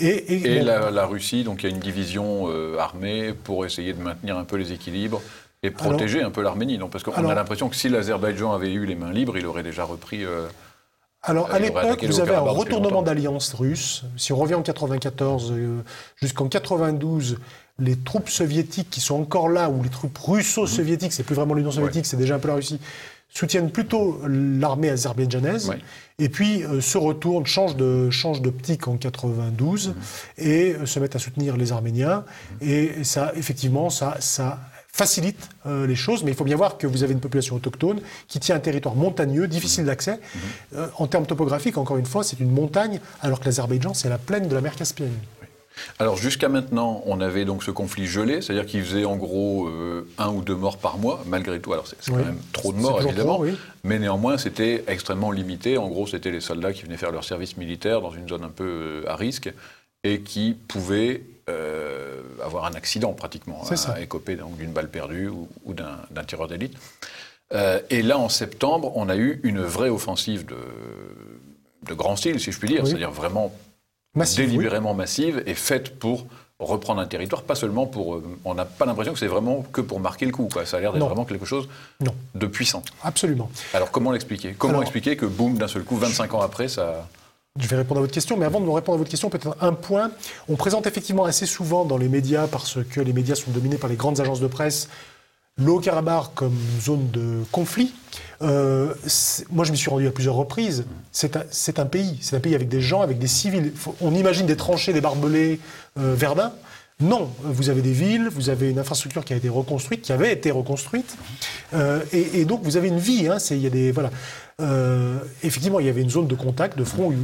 Et, 0.00 0.60
la, 0.62 1.06
Russie, 1.06 1.44
donc 1.44 1.62
il 1.62 1.68
y 1.68 1.72
a 1.72 1.74
une 1.74 1.80
division 1.80 2.48
euh, 2.48 2.78
armée 2.78 3.32
pour 3.32 3.66
essayer 3.66 3.92
de 3.92 4.02
maintenir 4.02 4.36
un 4.36 4.44
peu 4.44 4.56
les 4.56 4.72
équilibres 4.72 5.20
et 5.62 5.70
protéger 5.70 6.22
un 6.22 6.30
peu 6.30 6.42
l'Arménie. 6.42 6.78
Parce 6.90 7.04
qu'on 7.04 7.28
a 7.28 7.34
l'impression 7.34 7.68
que 7.68 7.76
si 7.76 7.88
l'Azerbaïdjan 7.88 8.52
avait 8.52 8.72
eu 8.72 8.86
les 8.86 8.94
mains 8.94 9.12
libres, 9.12 9.36
il 9.36 9.46
aurait 9.46 9.62
déjà 9.62 9.84
repris. 9.84 10.24
Euh, 10.24 10.46
alors, 11.22 11.50
à 11.50 11.58
l'époque, 11.58 12.02
vous 12.04 12.20
avez 12.20 12.34
un 12.34 12.40
retournement 12.40 13.02
d'alliance 13.02 13.52
russe. 13.52 14.04
Si 14.16 14.32
on 14.32 14.36
revient 14.36 14.54
en 14.54 14.62
94 14.62 15.52
euh, 15.52 15.82
jusqu'en 16.16 16.48
92, 16.48 17.38
les 17.78 17.96
troupes 17.96 18.30
soviétiques 18.30 18.88
qui 18.88 19.00
sont 19.00 19.20
encore 19.20 19.48
là, 19.48 19.68
ou 19.68 19.82
les 19.82 19.90
troupes 19.90 20.16
russo-soviétiques, 20.16 21.12
c'est 21.12 21.22
plus 21.22 21.34
vraiment 21.34 21.54
l'Union 21.54 21.72
soviétique, 21.72 22.06
c'est 22.06 22.16
déjà 22.16 22.36
un 22.36 22.38
peu 22.38 22.48
la 22.48 22.54
Russie, 22.54 22.80
soutiennent 23.32 23.70
plutôt 23.70 24.20
l'armée 24.26 24.90
azerbaïdjanaise, 24.90 25.72
et 26.18 26.28
puis 26.28 26.62
euh, 26.62 26.80
se 26.80 26.98
retournent, 26.98 27.46
changent 27.46 27.76
de 27.76 28.10
change 28.10 28.42
d'optique 28.42 28.88
en 28.88 28.96
92 28.96 29.88
mmh. 29.88 29.92
et 30.38 30.74
euh, 30.74 30.86
se 30.86 31.00
mettent 31.00 31.16
à 31.16 31.18
soutenir 31.18 31.56
les 31.56 31.72
Arméniens. 31.72 32.24
Mmh. 32.60 32.68
Et, 32.68 33.04
ça, 33.04 33.32
effectivement, 33.36 33.88
ça, 33.88 34.16
ça 34.20 34.58
facilite 34.92 35.48
euh, 35.66 35.86
les 35.86 35.94
choses, 35.94 36.24
mais 36.24 36.32
il 36.32 36.36
faut 36.36 36.44
bien 36.44 36.56
voir 36.56 36.76
que 36.76 36.86
vous 36.86 37.02
avez 37.02 37.12
une 37.12 37.20
population 37.20 37.56
autochtone 37.56 38.00
qui 38.28 38.40
tient 38.40 38.56
un 38.56 38.60
territoire 38.60 38.96
montagneux, 38.96 39.48
difficile 39.48 39.84
mmh. 39.84 39.86
d'accès. 39.86 40.20
en 40.98 41.06
termes 41.06 41.26
topographiques, 41.26 41.78
encore 41.78 41.96
une 41.96 42.06
fois, 42.06 42.24
c'est 42.24 42.40
une 42.40 42.50
montagne, 42.50 43.00
alors 43.22 43.40
que 43.40 43.46
l'Azerbaïdjan, 43.46 43.94
c'est 43.94 44.08
la 44.08 44.18
plaine 44.18 44.48
de 44.48 44.54
la 44.54 44.60
mer 44.60 44.76
Caspienne. 44.76 45.14
Alors 45.98 46.16
jusqu'à 46.16 46.48
maintenant, 46.48 47.02
on 47.06 47.20
avait 47.20 47.44
donc 47.44 47.62
ce 47.62 47.70
conflit 47.70 48.06
gelé, 48.06 48.40
c'est-à-dire 48.40 48.66
qu'il 48.66 48.82
faisait 48.82 49.04
en 49.04 49.16
gros 49.16 49.68
euh, 49.68 50.08
un 50.18 50.28
ou 50.28 50.42
deux 50.42 50.54
morts 50.54 50.78
par 50.78 50.98
mois, 50.98 51.22
malgré 51.26 51.60
tout. 51.60 51.72
Alors 51.72 51.86
c'est 51.86 51.96
quand 52.10 52.16
même 52.16 52.38
trop 52.52 52.72
de 52.72 52.78
morts 52.78 53.02
évidemment, 53.02 53.42
mais 53.84 53.98
néanmoins 53.98 54.38
c'était 54.38 54.84
extrêmement 54.86 55.30
limité. 55.30 55.78
En 55.78 55.88
gros, 55.88 56.06
c'était 56.06 56.30
les 56.30 56.40
soldats 56.40 56.72
qui 56.72 56.82
venaient 56.82 56.96
faire 56.96 57.12
leur 57.12 57.24
service 57.24 57.56
militaire 57.56 58.00
dans 58.00 58.12
une 58.12 58.28
zone 58.28 58.44
un 58.44 58.50
peu 58.50 58.64
euh, 58.64 59.10
à 59.10 59.16
risque 59.16 59.52
et 60.02 60.20
qui 60.20 60.56
pouvaient 60.68 61.22
euh, 61.48 62.22
avoir 62.42 62.64
un 62.64 62.72
accident 62.72 63.12
pratiquement, 63.12 63.62
à, 63.68 63.74
hein, 63.74 63.94
écoper 64.00 64.38
d'une 64.58 64.72
balle 64.72 64.88
perdue 64.88 65.28
ou, 65.28 65.74
d'un 65.74 66.24
tireur 66.24 66.48
d'élite. 66.48 66.74
et 67.90 68.02
là, 68.02 68.18
en 68.18 68.28
septembre, 68.28 68.92
on 68.94 69.08
a 69.08 69.16
eu 69.16 69.40
une 69.42 69.60
vraie 69.60 69.90
offensive 69.90 70.46
de, 70.46 70.56
de 71.86 71.94
grand 71.94 72.16
style, 72.16 72.40
si 72.40 72.52
je 72.52 72.58
puis 72.58 72.68
dire, 72.68 72.86
c'est-à-dire 72.86 73.10
vraiment 73.10 73.52
délibérément 74.14 74.94
massive 74.94 75.42
et 75.46 75.54
faite 75.54 75.98
pour 75.98 76.26
reprendre 76.58 77.00
un 77.00 77.06
territoire, 77.06 77.42
pas 77.42 77.54
seulement 77.54 77.86
pour... 77.86 78.16
Euh, 78.16 78.38
on 78.44 78.54
n'a 78.54 78.66
pas 78.66 78.84
l'impression 78.84 79.12
que 79.12 79.18
c'est 79.18 79.26
vraiment 79.26 79.62
que 79.72 79.80
pour 79.80 79.98
marquer 79.98 80.26
le 80.26 80.32
coup. 80.32 80.48
Quoi. 80.52 80.66
Ça 80.66 80.76
a 80.76 80.80
l'air 80.80 80.92
d'être 80.92 81.06
vraiment 81.06 81.24
quelque 81.24 81.46
chose 81.46 81.68
de 82.34 82.46
puissant. 82.46 82.82
Absolument. 83.02 83.50
Alors 83.72 83.90
comment 83.90 84.12
l'expliquer? 84.12 84.54
Comment 84.56 84.82
expliquer 84.82 85.16
que, 85.16 85.26
boum, 85.26 85.56
d'un 85.56 85.68
seul 85.68 85.84
coup, 85.84 85.96
25 85.96 86.34
ans 86.34 86.40
après, 86.42 86.68
ça... 86.68 87.08
Je 87.58 87.66
vais 87.66 87.76
répondre 87.76 87.98
à 87.98 88.02
votre 88.02 88.12
question, 88.12 88.36
mais 88.36 88.46
avant 88.46 88.60
de 88.60 88.66
me 88.66 88.70
répondre 88.70 88.94
à 88.94 88.98
votre 88.98 89.10
question, 89.10 89.28
peut-être 89.28 89.56
un 89.60 89.72
point. 89.72 90.12
On 90.48 90.54
présente 90.54 90.86
effectivement 90.86 91.24
assez 91.24 91.46
souvent 91.46 91.84
dans 91.84 91.98
les 91.98 92.08
médias, 92.08 92.46
parce 92.46 92.78
que 92.90 93.00
les 93.00 93.12
médias 93.12 93.34
sont 93.34 93.50
dominés 93.50 93.76
par 93.76 93.90
les 93.90 93.96
grandes 93.96 94.20
agences 94.20 94.40
de 94.40 94.46
presse, 94.46 94.88
le 95.60 95.70
Haut-Karabakh 95.72 96.34
comme 96.34 96.56
zone 96.80 97.10
de 97.10 97.42
conflit. 97.52 97.92
Euh, 98.42 98.94
moi, 99.50 99.64
je 99.64 99.70
me 99.70 99.76
suis 99.76 99.90
rendu 99.90 100.06
à 100.06 100.10
plusieurs 100.10 100.34
reprises. 100.34 100.84
C'est 101.12 101.36
un, 101.78 101.86
pays. 101.86 102.18
C'est 102.20 102.36
un 102.36 102.40
pays 102.40 102.54
avec 102.54 102.68
des 102.68 102.80
gens, 102.80 103.02
avec 103.02 103.18
des 103.18 103.26
civils. 103.26 103.72
on 104.00 104.14
imagine 104.14 104.46
des 104.46 104.56
tranchées, 104.56 104.92
des 104.92 105.00
barbelés, 105.00 105.60
euh, 105.98 106.14
Verdun. 106.14 106.52
Non, 107.00 107.30
vous 107.42 107.70
avez 107.70 107.80
des 107.80 107.92
villes, 107.92 108.28
vous 108.28 108.50
avez 108.50 108.70
une 108.70 108.78
infrastructure 108.78 109.24
qui 109.24 109.32
a 109.32 109.36
été 109.36 109.48
reconstruite, 109.48 110.02
qui 110.02 110.12
avait 110.12 110.32
été 110.32 110.50
reconstruite, 110.50 111.16
euh, 111.72 112.00
et, 112.12 112.44
donc 112.44 112.60
vous 112.62 112.76
avez 112.76 112.88
une 112.88 112.98
vie. 112.98 113.26
Hein, 113.26 113.38
y 113.50 113.66
a 113.66 113.70
des 113.70 113.90
voilà. 113.90 114.10
Euh, 114.60 115.18
effectivement, 115.42 115.80
il 115.80 115.86
y 115.86 115.88
avait 115.88 116.02
une 116.02 116.10
zone 116.10 116.26
de 116.26 116.34
contact, 116.34 116.76
de 116.76 116.84
front 116.84 117.06
où, 117.10 117.16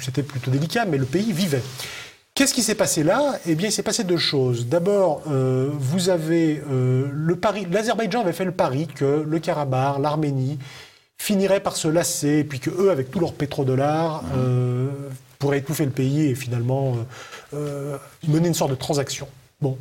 c'était 0.00 0.22
plutôt 0.22 0.50
délicat, 0.50 0.86
mais 0.86 0.96
le 0.96 1.04
pays 1.04 1.32
vivait. 1.32 1.62
Qu'est-ce 2.40 2.54
qui 2.54 2.62
s'est 2.62 2.74
passé 2.74 3.02
là? 3.02 3.38
Eh 3.46 3.54
bien, 3.54 3.68
il 3.68 3.70
s'est 3.70 3.82
passé 3.82 4.02
deux 4.02 4.16
choses. 4.16 4.66
D'abord, 4.66 5.20
euh, 5.30 5.68
vous 5.74 6.08
avez 6.08 6.62
le 6.70 7.36
pari. 7.36 7.66
L'Azerbaïdjan 7.70 8.22
avait 8.22 8.32
fait 8.32 8.46
le 8.46 8.52
pari 8.52 8.86
que 8.86 9.26
le 9.28 9.38
Karabakh, 9.40 9.98
l'Arménie 9.98 10.58
finiraient 11.18 11.60
par 11.60 11.76
se 11.76 11.86
lasser, 11.86 12.44
puis 12.44 12.58
que 12.58 12.70
eux, 12.70 12.90
avec 12.90 13.10
tous 13.10 13.20
leurs 13.20 13.34
pétrodollars, 13.34 14.24
pourraient 15.38 15.58
étouffer 15.58 15.84
le 15.84 15.90
pays 15.90 16.28
et 16.28 16.34
finalement 16.34 16.96
euh, 17.52 17.98
mener 18.26 18.48
une 18.48 18.54
sorte 18.54 18.70
de 18.70 18.76
transaction. 18.76 19.28
Bon. 19.60 19.76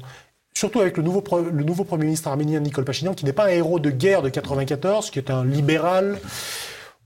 Surtout 0.53 0.81
avec 0.81 0.97
le 0.97 1.03
nouveau, 1.03 1.23
le 1.39 1.63
nouveau 1.63 1.85
Premier 1.85 2.03
ministre 2.03 2.27
arménien 2.27 2.59
Nicole 2.59 2.83
Pachinian, 2.83 3.13
qui 3.13 3.23
n'est 3.23 3.31
pas 3.31 3.45
un 3.45 3.51
héros 3.51 3.79
de 3.79 3.89
guerre 3.89 4.21
de 4.21 4.27
94, 4.27 5.11
qui 5.11 5.19
est 5.19 5.31
un 5.31 5.45
libéral. 5.45 6.19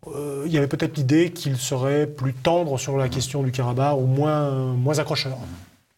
Euh, 0.08 0.44
il 0.46 0.52
y 0.52 0.58
avait 0.58 0.68
peut-être 0.68 0.98
l'idée 0.98 1.32
qu'il 1.32 1.58
serait 1.58 2.08
plus 2.08 2.34
tendre 2.34 2.78
sur 2.78 2.98
la 2.98 3.10
question 3.10 3.44
du 3.44 3.52
Karabakh 3.52 3.98
ou 3.98 4.06
moins, 4.06 4.74
moins 4.74 5.00
accrocheur. 5.00 5.38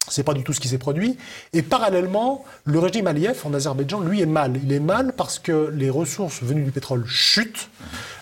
C'est 0.07 0.23
pas 0.23 0.35
du 0.35 0.43
tout 0.43 0.53
ce 0.53 0.59
qui 0.59 0.67
s'est 0.67 0.77
produit. 0.77 1.17
Et 1.53 1.63
parallèlement, 1.63 2.45
le 2.63 2.77
régime 2.77 3.07
Aliyev 3.07 3.39
en 3.43 3.53
Azerbaïdjan, 3.53 4.01
lui, 4.01 4.21
est 4.21 4.27
mal. 4.27 4.59
Il 4.63 4.71
est 4.71 4.79
mal 4.79 5.13
parce 5.17 5.39
que 5.39 5.71
les 5.73 5.89
ressources 5.89 6.43
venues 6.43 6.63
du 6.63 6.71
pétrole 6.71 7.05
chutent. 7.07 7.69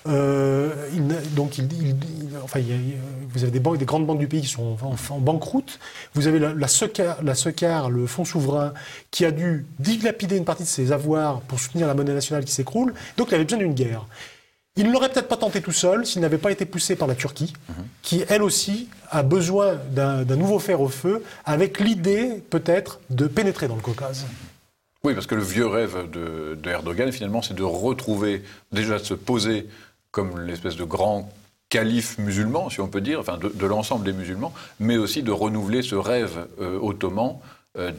Euh, 0.07 0.71
donc, 1.35 1.57
il, 1.57 1.67
enfin, 2.41 2.61
vous 3.29 3.43
avez 3.43 3.51
des 3.51 3.59
banques, 3.59 3.77
des 3.77 3.85
grandes 3.85 4.05
banques 4.05 4.19
du 4.19 4.27
pays 4.27 4.41
qui 4.41 4.47
sont 4.47 4.77
en, 4.81 5.19
banqueroute. 5.19 5.79
Vous 6.13 6.27
avez 6.27 6.39
la, 6.39 6.53
la, 6.53 6.67
SECAR, 6.67 7.89
le 7.89 8.07
fonds 8.07 8.25
souverain, 8.25 8.73
qui 9.11 9.25
a 9.25 9.31
dû 9.31 9.65
dilapider 9.79 10.37
une 10.37 10.45
partie 10.45 10.63
de 10.63 10.67
ses 10.69 10.93
avoirs 10.93 11.41
pour 11.41 11.59
soutenir 11.59 11.87
la 11.87 11.93
monnaie 11.93 12.13
nationale 12.13 12.45
qui 12.45 12.53
s'écroule. 12.53 12.93
Donc, 13.17 13.27
il 13.31 13.35
avait 13.35 13.43
besoin 13.43 13.59
d'une 13.59 13.73
guerre. 13.73 14.05
Il 14.75 14.87
ne 14.87 14.91
l'aurait 14.91 15.09
peut-être 15.09 15.27
pas 15.27 15.37
tenté 15.37 15.61
tout 15.61 15.71
seul 15.71 16.05
s'il 16.05 16.21
n'avait 16.21 16.39
pas 16.39 16.51
été 16.51 16.65
poussé 16.65 16.95
par 16.95 17.07
la 17.07 17.13
Turquie, 17.13 17.53
qui 18.01 18.23
elle 18.27 18.41
aussi 18.41 18.89
a 19.11 19.21
besoin 19.21 19.75
d'un 19.91 20.23
nouveau 20.35 20.57
fer 20.57 20.81
au 20.81 20.89
feu, 20.89 21.23
avec 21.45 21.79
l'idée 21.79 22.43
peut-être 22.49 22.99
de 23.11 23.27
pénétrer 23.27 23.67
dans 23.67 23.75
le 23.75 23.81
Caucase. 23.81 24.25
Oui, 25.03 25.13
parce 25.13 25.27
que 25.27 25.35
le 25.35 25.43
vieux 25.43 25.67
rêve 25.67 26.09
de, 26.11 26.57
de 26.61 26.69
Erdogan, 26.69 27.11
finalement, 27.11 27.41
c'est 27.41 27.53
de 27.53 27.63
retrouver, 27.63 28.41
déjà 28.71 28.97
de 28.97 29.03
se 29.03 29.13
poser 29.13 29.67
comme 30.11 30.39
l'espèce 30.39 30.75
de 30.75 30.85
grand 30.85 31.29
calife 31.69 32.17
musulman, 32.19 32.69
si 32.69 32.79
on 32.81 32.87
peut 32.87 33.01
dire, 33.01 33.19
enfin 33.19 33.37
de, 33.37 33.65
l'ensemble 33.65 34.05
des 34.05 34.13
musulmans, 34.13 34.53
mais 34.79 34.95
aussi 34.97 35.23
de 35.23 35.31
renouveler 35.31 35.81
ce 35.81 35.95
rêve 35.95 36.45
euh, 36.61 36.79
ottoman 36.79 37.37
euh, 37.77 37.91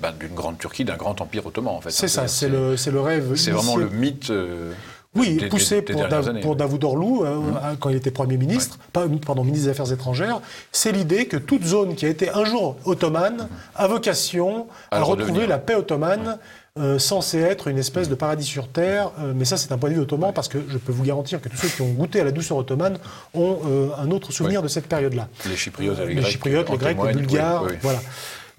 ben, 0.00 0.12
d'une 0.18 0.34
grande 0.34 0.58
Turquie, 0.58 0.84
d'un 0.84 0.96
grand 0.96 1.20
empire 1.20 1.44
ottoman, 1.44 1.74
en 1.74 1.80
fait. 1.80 1.90
C'est 1.90 2.06
ça, 2.06 2.28
c'est 2.28 2.48
le, 2.48 2.76
le, 2.76 3.00
rêve. 3.00 3.34
C'est 3.34 3.50
vraiment 3.50 3.76
le 3.76 3.88
mythe. 3.88 4.30
Euh, 4.30 4.72
oui, 5.14 5.38
poussé 5.48 5.82
pour, 5.82 6.06
pour 6.42 6.56
Davoudorlou, 6.56 7.24
mmh. 7.24 7.76
quand 7.80 7.88
il 7.90 7.96
était 7.96 8.10
Premier 8.10 8.36
ministre, 8.36 8.78
pardon, 8.92 9.44
ministre 9.44 9.66
des 9.66 9.70
Affaires 9.70 9.92
étrangères, 9.92 10.40
c'est 10.72 10.92
l'idée 10.92 11.26
que 11.26 11.36
toute 11.36 11.64
zone 11.64 11.94
qui 11.94 12.04
a 12.04 12.08
été 12.08 12.28
un 12.28 12.44
jour 12.44 12.76
ottomane 12.84 13.36
mmh. 13.36 13.48
a 13.76 13.86
vocation 13.86 14.66
à, 14.90 15.02
retrouver 15.02 15.46
la 15.46 15.58
paix 15.58 15.74
ottomane. 15.74 16.38
Euh, 16.78 16.98
censé 16.98 17.38
être 17.38 17.68
une 17.68 17.78
espèce 17.78 18.10
de 18.10 18.14
paradis 18.14 18.44
sur 18.44 18.68
Terre. 18.68 19.10
Euh, 19.18 19.32
mais 19.34 19.46
ça, 19.46 19.56
c'est 19.56 19.72
un 19.72 19.78
point 19.78 19.88
de 19.88 19.94
vue 19.94 20.00
ottoman, 20.02 20.34
parce 20.34 20.46
que 20.46 20.58
je 20.68 20.76
peux 20.76 20.92
vous 20.92 21.04
garantir 21.04 21.40
que 21.40 21.48
tous 21.48 21.56
ceux 21.56 21.68
qui 21.68 21.80
ont 21.80 21.92
goûté 21.92 22.20
à 22.20 22.24
la 22.24 22.32
douceur 22.32 22.58
ottomane 22.58 22.98
ont 23.32 23.60
euh, 23.64 23.88
un 23.96 24.10
autre 24.10 24.30
souvenir 24.30 24.60
de 24.60 24.68
cette 24.68 24.86
période-là. 24.86 25.26
Les 25.48 25.56
Chypriotes, 25.56 25.98
les, 26.00 26.12
les 26.12 26.22
Chypriotes, 26.22 26.68
les 26.68 26.76
Grecs, 26.76 26.98
les 27.02 27.14
Bulgares, 27.14 27.64
voilà. 27.80 28.00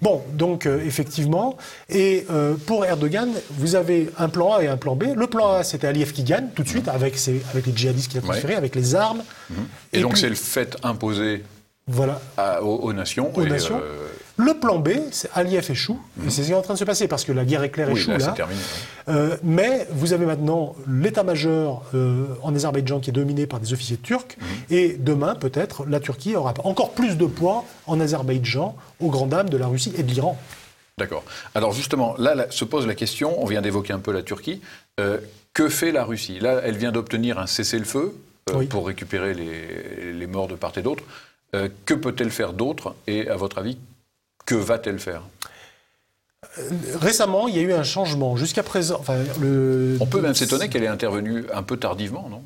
Bon, 0.00 0.22
donc 0.32 0.66
effectivement, 0.66 1.56
et 1.88 2.24
pour 2.66 2.84
Erdogan, 2.84 3.30
vous 3.50 3.74
avez 3.74 4.10
un 4.16 4.28
plan 4.28 4.54
A 4.54 4.62
et 4.62 4.68
un 4.68 4.76
plan 4.76 4.94
B. 4.94 5.06
Le 5.16 5.26
plan 5.26 5.54
A, 5.54 5.64
c'était 5.64 5.88
Aliyev 5.88 6.12
qui 6.12 6.22
gagne 6.22 6.50
tout 6.54 6.62
de 6.62 6.68
suite 6.68 6.86
avec, 6.86 7.16
avec 7.52 7.66
les 7.66 7.76
djihadistes 7.76 8.10
qui 8.12 8.18
a 8.18 8.20
transféré, 8.20 8.54
avec 8.54 8.76
les 8.76 8.94
armes. 8.94 9.24
Mhm. 9.50 9.56
Et, 9.92 10.00
donc 10.00 10.16
c'est 10.16 10.28
le 10.28 10.36
fait 10.36 10.76
imposé 10.84 11.42
voilà. 11.88 12.20
aux, 12.62 12.92
nations. 12.92 13.32
Aux 13.34 13.44
nations. 13.44 13.80
Le 14.40 14.54
plan 14.54 14.78
B, 14.78 14.90
c'est 15.10 15.28
Aliyev 15.34 15.68
échoue, 15.68 15.98
et 16.24 16.30
c'est 16.30 16.42
ce 16.42 16.46
qui 16.46 16.52
est 16.52 16.54
en 16.54 16.62
train 16.62 16.74
de 16.74 16.78
se 16.78 16.84
passer, 16.84 17.08
parce 17.08 17.24
que 17.24 17.32
la 17.32 17.44
guerre 17.44 17.64
éclair 17.64 17.90
échoue 17.90 18.12
là. 18.12 18.36
Euh, 19.08 19.36
mais 19.42 19.88
vous 19.90 20.12
avez 20.12 20.26
maintenant 20.26 20.76
l'état-major 20.88 21.82
euh, 21.92 22.26
en 22.44 22.54
Azerbaïdjan 22.54 23.00
qui 23.00 23.10
est 23.10 23.12
dominé 23.12 23.48
par 23.48 23.58
des 23.58 23.72
officiers 23.72 23.96
turcs, 23.96 24.36
mhm. 24.38 24.46
et 24.70 24.96
demain, 24.96 25.34
peut-être, 25.34 25.86
la 25.86 25.98
Turquie 25.98 26.36
aura 26.36 26.54
encore 26.62 26.92
plus 26.92 27.16
de 27.16 27.26
poids 27.26 27.64
en 27.88 27.98
Azerbaïdjan, 27.98 28.76
aux 29.00 29.10
grandes 29.10 29.30
dames 29.30 29.48
de 29.48 29.56
la 29.56 29.66
Russie 29.66 29.92
et 29.98 30.04
de 30.04 30.12
l'Iran. 30.12 30.38
D'accord. 30.98 31.24
Alors 31.56 31.72
justement, 31.72 32.14
là, 32.16 32.46
se 32.50 32.64
pose 32.64 32.86
la 32.86 32.94
question, 32.94 33.42
on 33.42 33.44
vient 33.44 33.60
d'évoquer 33.60 33.92
un 33.92 33.98
peu 33.98 34.12
la 34.12 34.22
Turquie, 34.22 34.60
euh, 35.00 35.18
que 35.52 35.68
fait 35.68 35.90
la 35.90 36.04
Russie? 36.04 36.38
Là, 36.38 36.60
elle 36.62 36.76
vient 36.76 36.92
d'obtenir 36.92 37.40
un 37.40 37.48
cessez-le-feu 37.48 38.14
pour 38.70 38.86
récupérer 38.86 39.34
les, 39.34 40.12
les, 40.12 40.26
morts 40.28 40.46
de 40.46 40.54
part 40.54 40.72
et 40.78 40.82
d'autre. 40.82 41.02
que 41.52 41.94
peut-elle 41.94 42.30
faire 42.30 42.52
d'autre? 42.52 42.94
Et 43.06 43.28
à 43.28 43.36
votre 43.36 43.58
avis, 43.58 43.76
que 44.48 44.54
va-t-elle 44.54 44.98
faire? 44.98 45.20
Euh, 46.58 46.70
Récemment, 46.98 47.48
il 47.48 47.56
y 47.56 47.58
a 47.58 47.62
eu 47.62 47.74
un 47.74 47.82
changement. 47.82 48.34
Jusqu'à 48.36 48.62
présent, 48.62 49.02
on 50.00 50.06
peut 50.06 50.22
même 50.22 50.34
s'étonner 50.34 50.70
qu'elle 50.70 50.84
ait 50.84 50.88
intervenu 50.88 51.44
un 51.52 51.62
peu 51.62 51.76
tardivement, 51.76 52.28
non? 52.30 52.42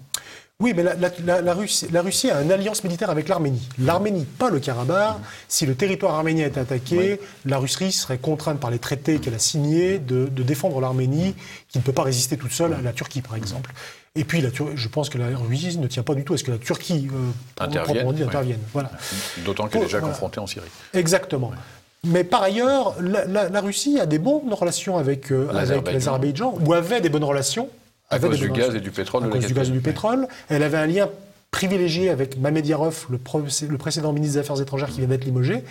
Oui, 0.58 0.74
mais 0.76 0.84
la, 0.84 1.54
Russie, 1.54 2.30
a 2.30 2.42
une 2.42 2.52
alliance 2.52 2.84
militaire 2.84 3.10
avec 3.10 3.28
l'Arménie. 3.28 3.68
L'Arménie, 3.78 4.24
pas 4.24 4.50
le 4.50 4.60
Karabakh. 4.60 5.16
Si 5.48 5.64
le 5.66 5.74
territoire 5.74 6.14
arménien 6.14 6.46
est 6.46 6.58
attaqué, 6.58 7.20
la 7.44 7.58
Russie 7.58 7.90
serait 7.90 8.18
contrainte 8.18 8.60
par 8.60 8.70
les 8.70 8.78
traités 8.78 9.18
qu'elle 9.18 9.34
a 9.34 9.40
signés 9.40 9.98
de, 9.98 10.26
défendre 10.26 10.80
l'Arménie, 10.80 11.34
qui 11.68 11.78
ne 11.78 11.82
peut 11.82 11.92
pas 11.92 12.02
résister 12.02 12.36
toute 12.36 12.52
seule 12.52 12.74
à 12.74 12.80
la 12.80 12.92
Turquie, 12.92 13.22
par 13.22 13.36
exemple. 13.36 13.72
Et 14.14 14.24
puis, 14.24 14.44
je 14.74 14.88
pense 14.88 15.08
que 15.08 15.18
la 15.18 15.36
Russie 15.36 15.78
ne 15.78 15.86
tient 15.86 16.02
pas 16.02 16.14
du 16.14 16.24
tout 16.24 16.34
à 16.34 16.36
ce 16.38 16.44
que 16.44 16.50
la 16.52 16.58
Turquie, 16.58 17.08
euh, 17.12 17.64
intervienne. 17.64 18.22
intervienne. 18.22 18.60
Voilà. 18.72 18.90
D'autant 19.44 19.68
qu'elle 19.68 19.82
est 19.82 19.86
déjà 19.86 20.00
confrontée 20.00 20.38
en 20.38 20.46
Syrie. 20.46 20.66
Exactement. 20.94 21.52
Mais 22.04 22.24
par 22.24 22.42
ailleurs, 22.42 22.96
la, 23.00 23.60
Russie 23.60 24.00
a 24.00 24.06
des 24.06 24.18
bonnes 24.18 24.52
relations 24.52 24.98
avec, 24.98 25.30
euh, 25.30 25.48
l'Azerbaïdjan, 25.52 26.58
ou 26.60 26.72
avait 26.72 27.00
des 27.00 27.08
bonnes 27.08 27.22
relations. 27.22 27.68
À 28.10 28.18
cause 28.18 28.40
du 28.40 28.50
gaz 28.50 28.74
et 28.74 28.80
du 28.80 28.90
pétrole. 28.90 29.24
À 29.24 29.28
cause 29.28 29.46
du 29.46 29.54
gaz 29.54 29.68
et 29.68 29.72
du 29.72 29.80
pétrole. 29.80 30.26
Elle 30.48 30.64
avait 30.64 30.78
un 30.78 30.86
lien 30.86 31.08
privilégié 31.52 32.10
avec 32.10 32.38
Mamediyarov, 32.38 33.06
le, 33.08 33.20
le 33.68 33.78
précédent 33.78 34.12
ministre 34.12 34.34
des 34.34 34.40
Affaires 34.40 34.60
étrangères 34.60 34.88
qui 34.88 34.98
vient 34.98 35.08
d'être 35.08 35.24
limogé. 35.24 35.62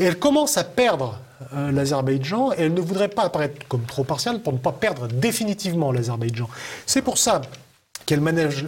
Et 0.00 0.04
elle 0.04 0.18
commence 0.18 0.56
à 0.56 0.64
perdre 0.64 1.20
euh, 1.54 1.70
l'Azerbaïdjan, 1.70 2.52
et 2.52 2.62
elle 2.62 2.74
ne 2.74 2.80
voudrait 2.80 3.08
pas 3.08 3.22
apparaître 3.22 3.66
comme 3.68 3.82
trop 3.82 4.02
partiale 4.02 4.40
pour 4.40 4.52
ne 4.52 4.58
pas 4.58 4.72
perdre 4.72 5.06
définitivement 5.06 5.92
l'Azerbaïdjan. 5.92 6.48
C'est 6.84 7.02
pour 7.02 7.16
ça 7.16 7.42
qu'elle 8.06 8.20
ménage, 8.20 8.66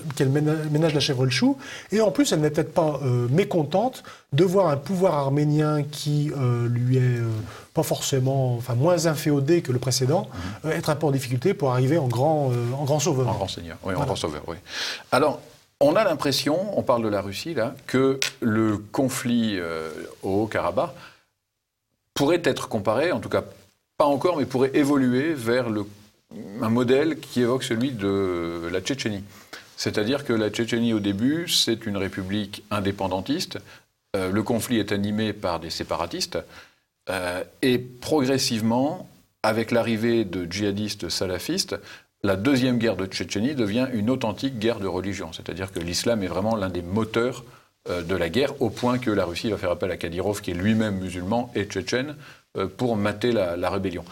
ménage, 0.70 0.94
la 0.94 1.00
chèvre 1.00 1.24
le 1.24 1.30
chou. 1.30 1.56
Et 1.92 2.00
en 2.00 2.10
plus, 2.10 2.32
elle 2.32 2.40
n'est 2.40 2.50
peut-être 2.50 2.74
pas 2.74 3.00
euh, 3.04 3.28
mécontente 3.30 4.02
de 4.32 4.44
voir 4.44 4.68
un 4.68 4.76
pouvoir 4.76 5.14
arménien 5.14 5.84
qui 5.84 6.30
euh, 6.36 6.68
lui 6.68 6.96
est 6.96 7.00
euh, 7.00 7.28
pas 7.72 7.84
forcément, 7.84 8.56
enfin 8.56 8.74
moins 8.74 9.06
inféodé 9.06 9.62
que 9.62 9.70
le 9.70 9.78
précédent, 9.78 10.28
mhm. 10.64 10.72
être 10.72 10.90
un 10.90 10.96
peu 10.96 11.06
en 11.06 11.12
difficulté 11.12 11.54
pour 11.54 11.70
arriver 11.70 11.98
en 11.98 12.08
grand, 12.08 12.50
en 12.76 12.84
grand 12.84 12.98
sauveur. 12.98 13.28
En 13.28 13.34
grand 13.34 13.48
seigneur, 13.48 13.78
oui, 13.84 13.94
en 13.94 14.04
grand 14.04 14.16
sauveur, 14.16 14.42
oui. 14.48 14.56
Alors, 15.12 15.40
on 15.80 15.94
a 15.94 16.02
l'impression, 16.02 16.76
on 16.76 16.82
parle 16.82 17.04
de 17.04 17.08
la 17.08 17.20
Russie 17.20 17.54
là, 17.54 17.74
que 17.86 18.18
le 18.40 18.78
conflit 18.78 19.60
au 20.24 20.42
Haut-Karabakh 20.42 20.90
pourrait 22.14 22.42
être 22.44 22.68
comparé, 22.68 23.12
en 23.12 23.20
tout 23.20 23.28
cas 23.28 23.44
pas 23.96 24.06
encore, 24.06 24.36
mais 24.36 24.46
pourrait 24.46 24.70
évoluer 24.74 25.34
vers 25.34 25.70
le 25.70 25.84
un 26.60 26.68
modèle 26.68 27.18
qui 27.20 27.40
évoque 27.40 27.62
celui 27.62 27.92
de 27.92 28.68
la 28.70 28.80
Tchétchénie. 28.80 29.24
C'est-à-dire 29.76 30.24
que 30.24 30.32
la 30.32 30.50
Tchétchénie, 30.50 30.92
au 30.92 31.00
début, 31.00 31.48
c'est 31.48 31.86
une 31.86 31.96
république 31.96 32.64
indépendantiste. 32.70 33.58
Euh, 34.16 34.30
le 34.30 34.42
conflit 34.42 34.78
est 34.78 34.92
animé 34.92 35.32
par 35.32 35.60
des 35.60 35.70
séparatistes. 35.70 36.38
Euh, 37.08 37.42
et 37.62 37.78
progressivement, 37.78 39.08
avec 39.42 39.70
l'arrivée 39.70 40.24
de 40.24 40.50
djihadistes 40.50 41.08
salafistes, 41.08 41.76
la 42.22 42.36
deuxième 42.36 42.78
guerre 42.78 42.96
de 42.96 43.06
Tchétchénie 43.06 43.54
devient 43.54 43.86
une 43.92 44.10
authentique 44.10 44.58
guerre 44.58 44.80
de 44.80 44.88
religion. 44.88 45.32
C'est-à-dire 45.32 45.72
que 45.72 45.78
l'islam 45.78 46.22
est 46.22 46.28
vraiment 46.28 46.56
l'un 46.56 46.68
des 46.68 46.82
moteurs 46.82 47.44
euh, 47.88 48.02
de 48.02 48.16
la 48.16 48.28
guerre, 48.28 48.60
au 48.60 48.68
point 48.68 48.98
que 48.98 49.10
la 49.10 49.24
Russie 49.24 49.50
va 49.50 49.56
faire 49.56 49.70
appel 49.70 49.90
à 49.92 49.96
Kadyrov, 49.96 50.42
qui 50.42 50.50
est 50.50 50.54
lui-même 50.54 50.98
musulman 50.98 51.52
et 51.54 51.64
tchétchène, 51.64 52.16
pour 52.76 52.96
mater 52.96 53.30
la 53.30 53.70
rébellion. 53.70 54.04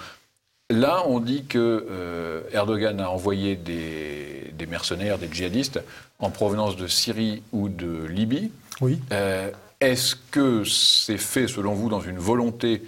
Là, 0.70 1.04
on 1.06 1.20
dit 1.20 1.44
que 1.44 1.86
euh, 1.88 2.42
Erdogan 2.52 3.00
a 3.00 3.08
envoyé 3.08 3.54
des, 3.54 4.66
mercenaires, 4.68 5.18
des 5.18 5.28
djihadistes, 5.30 5.80
en 6.18 6.30
provenance 6.30 6.76
de 6.76 6.88
Syrie 6.88 7.42
ou 7.52 7.68
de 7.68 8.04
Libye. 8.06 8.50
Oui. 8.80 8.98
Euh, 9.12 9.50
est-ce 9.80 10.16
que 10.16 10.64
c'est 10.64 11.18
fait, 11.18 11.46
selon 11.46 11.72
vous, 11.72 11.88
dans 11.88 12.00
une 12.00 12.18
volonté 12.18 12.82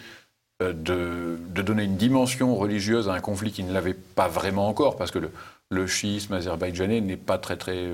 euh, 0.60 0.72
de, 0.72 1.62
donner 1.62 1.84
une 1.84 1.96
dimension 1.96 2.56
religieuse 2.56 3.08
à 3.08 3.12
un 3.12 3.20
conflit 3.20 3.52
qui 3.52 3.62
ne 3.62 3.72
l'avait 3.72 3.94
pas 3.94 4.26
vraiment 4.26 4.66
encore? 4.66 4.96
Parce 4.96 5.12
que 5.12 5.20
le, 5.20 5.30
le 5.70 5.86
chiisme 5.86 6.32
azerbaïdjanais 6.34 7.00
n'est 7.00 7.16
pas 7.16 7.38
très, 7.38 7.56
très 7.56 7.92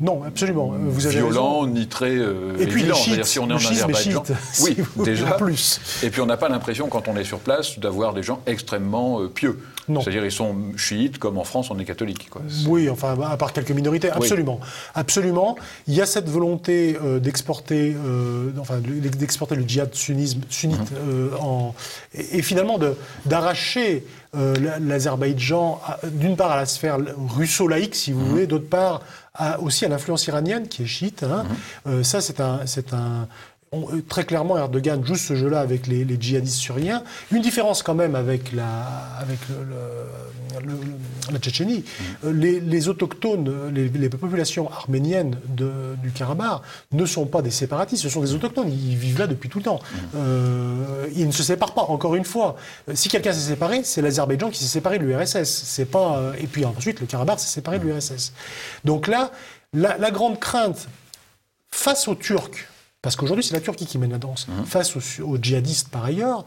non, 0.00 0.22
absolument. 0.24 0.72
Vous 0.78 1.06
avez 1.06 1.16
violent, 1.16 1.60
raison. 1.60 1.72
ni 1.72 1.88
très 1.88 2.10
euh, 2.16 2.56
Et 2.58 2.66
puis 2.66 2.80
évident. 2.82 2.94
chiites, 2.94 3.24
si 3.24 3.38
on 3.40 3.48
est 3.50 3.52
en 3.52 3.56
Azerbaïdjan, 3.56 4.22
oui, 4.62 4.76
si 4.94 5.02
déjà. 5.02 5.32
plus. 5.32 5.80
Et 6.04 6.10
puis 6.10 6.20
on 6.20 6.26
n'a 6.26 6.36
pas 6.36 6.48
l'impression, 6.48 6.88
quand 6.88 7.08
on 7.08 7.16
est 7.16 7.24
sur 7.24 7.40
place, 7.40 7.78
d'avoir 7.80 8.14
des 8.14 8.22
gens 8.22 8.40
extrêmement 8.46 9.20
euh, 9.20 9.28
pieux. 9.28 9.58
Non. 9.88 10.00
C'est-à-dire, 10.00 10.24
ils 10.24 10.32
sont 10.32 10.54
chiites, 10.76 11.18
comme 11.18 11.38
en 11.38 11.44
France, 11.44 11.70
on 11.70 11.78
est 11.78 11.84
catholique. 11.84 12.28
Quoi. 12.30 12.42
Oui, 12.66 12.88
enfin, 12.90 13.16
à 13.22 13.36
part 13.36 13.52
quelques 13.52 13.70
minorités, 13.70 14.10
absolument. 14.10 14.60
Absolument. 14.94 15.56
Il 15.86 15.94
y 15.94 16.00
a 16.02 16.06
cette 16.06 16.28
volonté 16.28 16.98
euh, 17.02 17.18
d'exporter 17.20 17.96
euh, 17.96 18.50
enfin, 18.58 18.78
de- 18.78 19.08
d'exporter 19.08 19.56
le 19.56 19.62
djihad 19.66 19.94
sunnisme, 19.94 20.40
sunnite 20.50 20.92
euh, 20.94 21.30
en, 21.40 21.74
et, 22.14 22.38
et 22.38 22.42
finalement 22.42 22.78
d'arracher 23.26 24.04
euh, 24.36 24.54
la- 24.60 24.78
l'Azerbaïdjan, 24.78 25.80
d'une 26.12 26.36
part 26.36 26.50
à 26.52 26.56
la 26.56 26.66
sphère 26.66 26.98
russo-laïque, 27.36 27.94
si 27.94 28.12
vous 28.12 28.24
voulez, 28.26 28.46
d'autre 28.46 28.68
part 28.68 29.00
à- 29.34 29.58
aussi 29.60 29.84
à 29.84 29.88
l'influence 29.88 30.26
iranienne, 30.26 30.68
qui 30.68 30.82
est 30.82 30.86
chiite. 30.86 31.22
hein. 31.22 31.44
Euh, 31.86 32.02
ça, 32.02 32.20
c'est 32.20 32.40
un... 32.40 32.60
c'est 32.66 32.92
un 32.92 33.26
on- 33.72 33.88
euh, 33.94 34.02
très 34.08 34.24
clairement, 34.24 34.56
Erdogan 34.58 35.04
joue 35.04 35.16
ce 35.16 35.34
jeu-là 35.36 35.60
avec 35.60 35.86
les, 35.86 36.04
les 36.04 36.20
djihadistes 36.20 36.60
syriens. 36.60 37.02
Une 37.32 37.42
différence 37.42 37.82
quand 37.82 37.94
même 37.94 38.14
avec 38.14 38.52
la, 38.52 38.66
avec 39.18 39.38
le, 39.48 39.64
le- 39.64 40.66
le- 40.66 40.72
le- 40.72 41.32
la 41.32 41.38
Tchétchénie. 41.38 41.84
Euh, 42.24 42.32
Les, 42.32 42.58
les 42.60 42.88
autochtones, 42.88 43.68
les, 43.72 43.88
les 43.88 44.08
populations 44.08 44.70
arméniennes 44.72 45.38
de- 45.48 45.94
du 46.02 46.10
Karabakh 46.10 46.62
ne 46.92 47.04
sont 47.06 47.26
pas 47.26 47.42
des 47.42 47.50
séparatistes, 47.50 48.02
ce 48.02 48.08
sont 48.08 48.20
des 48.22 48.34
autochtones. 48.34 48.70
Ils 48.72 48.96
vivent 48.96 49.18
là 49.18 49.26
depuis 49.26 49.48
tout 49.48 49.58
le 49.58 49.64
temps. 49.64 49.80
Euh, 50.16 51.06
ils 51.14 51.26
ne 51.26 51.32
se 51.32 51.42
séparent 51.42 51.74
pas, 51.74 51.82
encore 51.82 52.14
une 52.14 52.24
fois. 52.24 52.56
Si 52.94 53.08
quelqu'un 53.08 53.32
s'est 53.32 53.48
séparé, 53.50 53.82
c'est 53.84 54.02
l'Azerbaïdjan 54.02 54.50
qui 54.50 54.58
s'est 54.58 54.66
séparé 54.70 54.98
de 54.98 55.04
l'URSS. 55.04 55.44
C'est 55.64 55.84
pas, 55.84 56.32
et 56.40 56.46
puis 56.46 56.64
ensuite, 56.64 57.00
le 57.00 57.06
Karabakh 57.06 57.38
s'est 57.40 57.48
séparé 57.48 57.78
de 57.78 57.84
l'URSS. 57.84 58.32
Donc 58.84 59.06
là, 59.06 59.30
la, 59.74 59.98
la 59.98 60.10
grande 60.10 60.40
crainte 60.40 60.88
face 61.70 62.08
aux 62.08 62.14
Turcs, 62.14 62.50
parce 63.08 63.16
qu'aujourd'hui 63.16 63.42
c'est 63.42 63.54
la 63.54 63.62
Turquie 63.62 63.86
qui 63.86 63.96
mène 63.96 64.10
la 64.10 64.18
danse, 64.18 64.48
face 64.66 64.94
aux, 64.94 65.22
aux 65.22 65.38
djihadistes 65.38 65.88
par 65.88 66.04
ailleurs, 66.04 66.44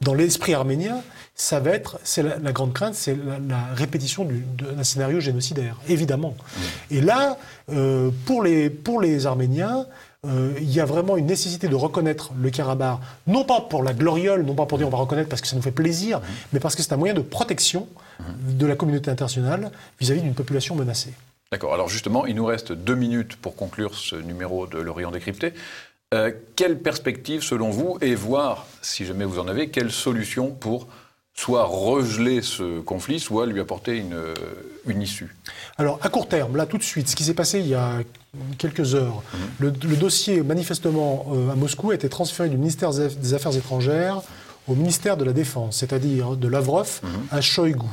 dans 0.00 0.14
l'esprit 0.14 0.54
arménien, 0.54 1.02
ça 1.34 1.58
va 1.58 1.72
être, 1.72 1.98
c'est 2.04 2.22
la, 2.22 2.38
la 2.38 2.52
grande 2.52 2.72
crainte, 2.72 2.94
c'est 2.94 3.16
la, 3.16 3.40
la 3.40 3.74
répétition 3.74 4.24
d'un 4.24 4.84
scénario 4.84 5.18
génocidaire, 5.18 5.74
évidemment. 5.88 6.36
Et 6.92 7.00
là, 7.00 7.36
euh, 7.72 8.12
pour, 8.26 8.44
les, 8.44 8.70
pour 8.70 9.00
les 9.00 9.26
Arméniens, 9.26 9.86
euh, 10.24 10.52
il 10.60 10.70
y 10.70 10.78
a 10.78 10.84
vraiment 10.84 11.16
une 11.16 11.26
nécessité 11.26 11.66
de 11.66 11.74
reconnaître 11.74 12.30
le 12.40 12.48
Karabakh, 12.50 13.00
non 13.26 13.42
pas 13.42 13.62
pour 13.62 13.82
la 13.82 13.92
gloriole, 13.92 14.44
non 14.44 14.54
pas 14.54 14.66
pour 14.66 14.78
dire 14.78 14.86
on 14.86 14.90
va 14.90 14.98
reconnaître 14.98 15.28
parce 15.28 15.42
que 15.42 15.48
ça 15.48 15.56
nous 15.56 15.62
fait 15.62 15.72
plaisir, 15.72 16.20
mais 16.52 16.60
parce 16.60 16.76
que 16.76 16.82
c'est 16.84 16.92
un 16.92 16.96
moyen 16.96 17.14
de 17.14 17.22
protection 17.22 17.88
de 18.20 18.66
la 18.66 18.76
communauté 18.76 19.10
internationale 19.10 19.72
vis-à-vis 19.98 20.20
d'une 20.20 20.34
population 20.34 20.76
menacée. 20.76 21.12
D'accord. 21.50 21.72
Alors 21.72 21.88
justement, 21.88 22.26
il 22.26 22.34
nous 22.34 22.44
reste 22.44 22.72
deux 22.72 22.94
minutes 22.94 23.36
pour 23.36 23.56
conclure 23.56 23.94
ce 23.94 24.16
numéro 24.16 24.66
de 24.66 24.78
l'Orient 24.78 25.10
décrypté. 25.10 25.54
Euh, 26.14 26.32
quelle 26.56 26.78
perspective, 26.78 27.42
selon 27.42 27.68
vous, 27.68 27.98
et 28.00 28.14
voir, 28.14 28.66
si 28.80 29.04
jamais 29.04 29.26
vous 29.26 29.38
en 29.38 29.46
avez, 29.46 29.68
quelle 29.68 29.90
solution 29.90 30.50
pour 30.50 30.86
soit 31.34 31.64
regeler 31.64 32.40
ce 32.40 32.80
conflit, 32.80 33.20
soit 33.20 33.44
lui 33.46 33.60
apporter 33.60 33.98
une, 33.98 34.14
euh, 34.14 34.34
une 34.86 35.02
issue? 35.02 35.36
Alors, 35.76 35.98
à 36.02 36.08
court 36.08 36.26
terme, 36.26 36.56
là, 36.56 36.64
tout 36.64 36.78
de 36.78 36.82
suite, 36.82 37.08
ce 37.08 37.14
qui 37.14 37.24
s'est 37.24 37.34
passé 37.34 37.60
il 37.60 37.68
y 37.68 37.74
a 37.74 37.98
quelques 38.56 38.94
heures, 38.94 39.22
le, 39.58 39.68
le 39.68 39.96
dossier, 39.96 40.42
manifestement, 40.42 41.26
euh, 41.32 41.50
à 41.50 41.54
Moscou, 41.56 41.90
a 41.90 41.94
été 41.94 42.08
transféré 42.08 42.48
du 42.48 42.56
ministère 42.56 42.90
des 42.90 43.00
Aff- 43.08 43.16
des 43.18 43.34
Affaires 43.34 43.54
étrangères 43.54 44.22
au 44.66 44.74
ministère 44.74 45.18
de 45.18 45.24
la 45.24 45.34
Défense, 45.34 45.76
c'est-à-dire 45.76 46.36
de 46.36 46.48
Lavrov 46.48 47.00
à 47.30 47.40
Shoigu. 47.42 47.84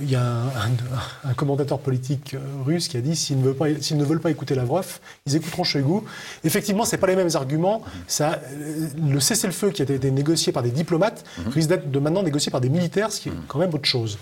Il 0.00 0.10
y 0.10 0.16
a 0.16 0.22
un, 0.24 0.46
un- 0.46 1.30
un 1.30 1.34
commentateur 1.34 1.78
politique 1.78 2.34
euh, 2.34 2.38
russe 2.64 2.88
qui 2.88 2.96
a 2.96 3.00
dit 3.00 3.16
s'ils 3.16 3.38
ne, 3.38 3.44
veulent 3.44 3.54
pas, 3.56 3.68
ne 3.68 4.04
veulent 4.04 4.20
pas 4.20 4.30
écouter 4.30 4.54
Lavrov, 4.54 5.00
ils 5.26 5.36
écouteront 5.36 5.64
Shoigu. 5.64 6.00
Effectivement, 6.44 6.84
ce 6.84 6.96
pas 6.96 7.06
les 7.06 7.16
mêmes 7.16 7.34
arguments. 7.34 7.82
Ça, 8.06 8.40
euh, 8.52 8.88
le 9.08 9.20
cessez-le-feu 9.20 9.70
qui 9.70 9.82
a 9.82 9.84
été 9.84 10.10
négocié 10.10 10.52
par 10.52 10.62
des 10.62 10.70
diplomates 10.70 11.24
risque 11.50 11.68
d'être 11.68 11.90
de 11.90 11.98
maintenant 11.98 12.22
négocié 12.22 12.50
par 12.50 12.60
des 12.60 12.68
militaires, 12.68 13.10
ce 13.12 13.20
qui 13.20 13.28
est 13.30 13.32
quand 13.48 13.58
même 13.58 13.72
autre 13.74 13.88
chose. 13.88 14.18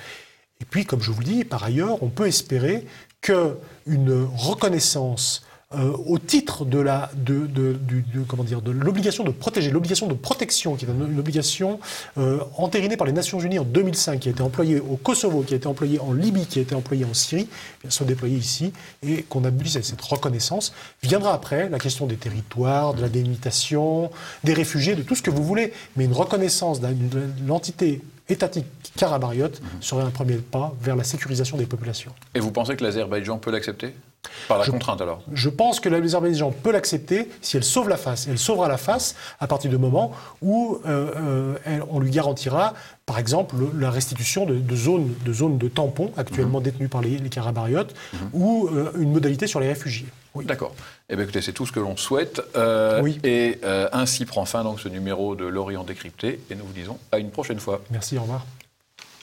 Et 0.60 0.64
puis, 0.64 0.84
comme 0.84 1.00
je 1.02 1.10
vous 1.10 1.20
le 1.20 1.26
dis, 1.26 1.44
par 1.44 1.64
ailleurs, 1.64 2.02
on 2.02 2.08
peut 2.08 2.26
espérer 2.26 2.86
qu'une 3.20 4.26
reconnaissance 4.36 5.42
euh, 5.76 5.92
au 6.06 6.18
titre 6.18 6.64
de 6.64 6.78
la 6.78 7.10
de, 7.16 7.46
de- 7.46 7.72
du- 7.72 8.02
de- 8.14 8.22
comment 8.26 8.44
dire 8.44 8.62
de 8.62 8.70
l'obligation 8.70 9.24
de 9.24 9.30
protéger, 9.30 9.70
l'obligation 9.70 10.06
de 10.06 10.14
protection 10.14 10.76
qui 10.76 10.84
est 10.84 10.88
une, 10.88 11.12
une 11.12 11.18
obligation 11.18 11.80
euh, 12.18 12.40
entérinée 12.56 12.96
par 12.96 13.06
les 13.06 13.12
Nations 13.12 13.40
Unies 13.40 13.58
en 13.58 13.64
2005, 13.64 14.20
qui 14.20 14.28
a 14.28 14.32
été 14.32 14.42
employée 14.42 14.80
au 14.80 14.96
Kosovo, 14.96 15.42
qui 15.42 15.54
a 15.54 15.56
été 15.56 15.66
employée 15.66 15.98
en 16.00 16.12
Libye, 16.12 16.46
qui 16.46 16.58
a 16.58 16.62
été 16.62 16.74
employée 16.74 17.04
en 17.04 17.14
Syrie, 17.14 17.48
bien, 17.82 17.90
soit 17.90 18.06
déployée 18.06 18.36
ici, 18.36 18.72
et 19.02 19.22
qu'on 19.24 19.44
aboutisse 19.44 19.76
à 19.76 19.82
cette 19.82 20.00
reconnaissance. 20.02 20.72
Viendra 21.02 21.32
après 21.34 21.68
la 21.68 21.78
question 21.78 22.06
des 22.06 22.16
territoires, 22.16 22.94
de 22.94 23.00
la 23.02 23.08
délimitation, 23.08 24.10
des 24.44 24.54
réfugiés, 24.54 24.94
de 24.94 25.02
tout 25.02 25.14
ce 25.14 25.22
que 25.22 25.30
vous 25.30 25.44
voulez, 25.44 25.72
mais 25.96 26.04
une 26.04 26.12
reconnaissance 26.12 26.80
de 26.80 26.88
l'entité 27.46 28.00
étatique 28.28 28.66
karabariote 28.96 29.60
serait 29.80 30.02
un 30.02 30.10
premier 30.10 30.36
pas 30.36 30.74
vers 30.80 30.96
la 30.96 31.04
sécurisation 31.04 31.56
des 31.56 31.66
populations. 31.66 32.12
Et 32.34 32.40
vous 32.40 32.50
pensez 32.52 32.74
que 32.76 32.82
l'Azerbaïdjan 32.84 33.38
peut 33.38 33.50
l'accepter? 33.50 33.94
Par 34.48 34.58
la 34.58 34.66
contrainte 34.66 35.00
alors 35.00 35.22
Je 35.32 35.48
pense 35.48 35.80
que 35.80 35.88
l'Azerbaïdjan 35.88 36.50
peut 36.50 36.72
l'accepter 36.72 37.28
si 37.42 37.56
elle 37.56 37.64
sauve 37.64 37.88
la 37.88 37.96
face. 37.96 38.26
Elle 38.28 38.38
sauvera 38.38 38.68
la 38.68 38.76
face 38.76 39.14
à 39.40 39.46
partir 39.46 39.70
du 39.70 39.78
moment 39.78 40.12
où 40.42 40.78
euh, 40.86 41.10
euh, 41.16 41.54
elle- 41.64 41.82
on 41.90 42.00
lui 42.00 42.10
garantira, 42.10 42.74
par 43.06 43.18
exemple, 43.18 43.56
le- 43.56 43.70
la 43.80 43.90
restitution 43.90 44.46
de, 44.46 44.54
de 44.56 44.76
zones, 44.76 45.14
de 45.24 45.32
zones 45.32 45.58
de 45.58 45.68
tampons 45.68 46.10
actuellement 46.16 46.60
détenues 46.60 46.88
par 46.88 47.00
les, 47.02 47.18
les 47.18 47.28
Karabariotes 47.28 47.94
ou 48.32 48.68
euh, 48.72 48.90
une 48.98 49.12
modalité 49.12 49.46
sur 49.46 49.60
les 49.60 49.68
réfugiés. 49.68 50.06
Oui. 50.34 50.44
D'accord. 50.44 50.74
Eh 51.08 51.14
bien, 51.14 51.24
écoutez, 51.24 51.42
c'est 51.42 51.52
tout 51.52 51.64
ce 51.66 51.70
que 51.72 51.80
l'on 51.80 51.96
souhaite. 51.96 52.40
Euh, 52.56 53.00
Oui. 53.02 53.20
Et 53.24 53.60
ainsi 53.92 54.24
prend 54.24 54.44
fin 54.44 54.64
donc 54.64 54.80
ce 54.80 54.88
numéro 54.88 55.36
de 55.36 55.44
l'Orient 55.44 55.84
décrypté. 55.84 56.40
Et 56.50 56.54
nous 56.56 56.64
vous 56.64 56.72
disons 56.72 56.98
à 57.12 57.18
une 57.18 57.30
prochaine 57.30 57.60
fois. 57.60 57.80
Merci, 57.90 58.18
au 58.18 58.22
revoir. 58.22 58.44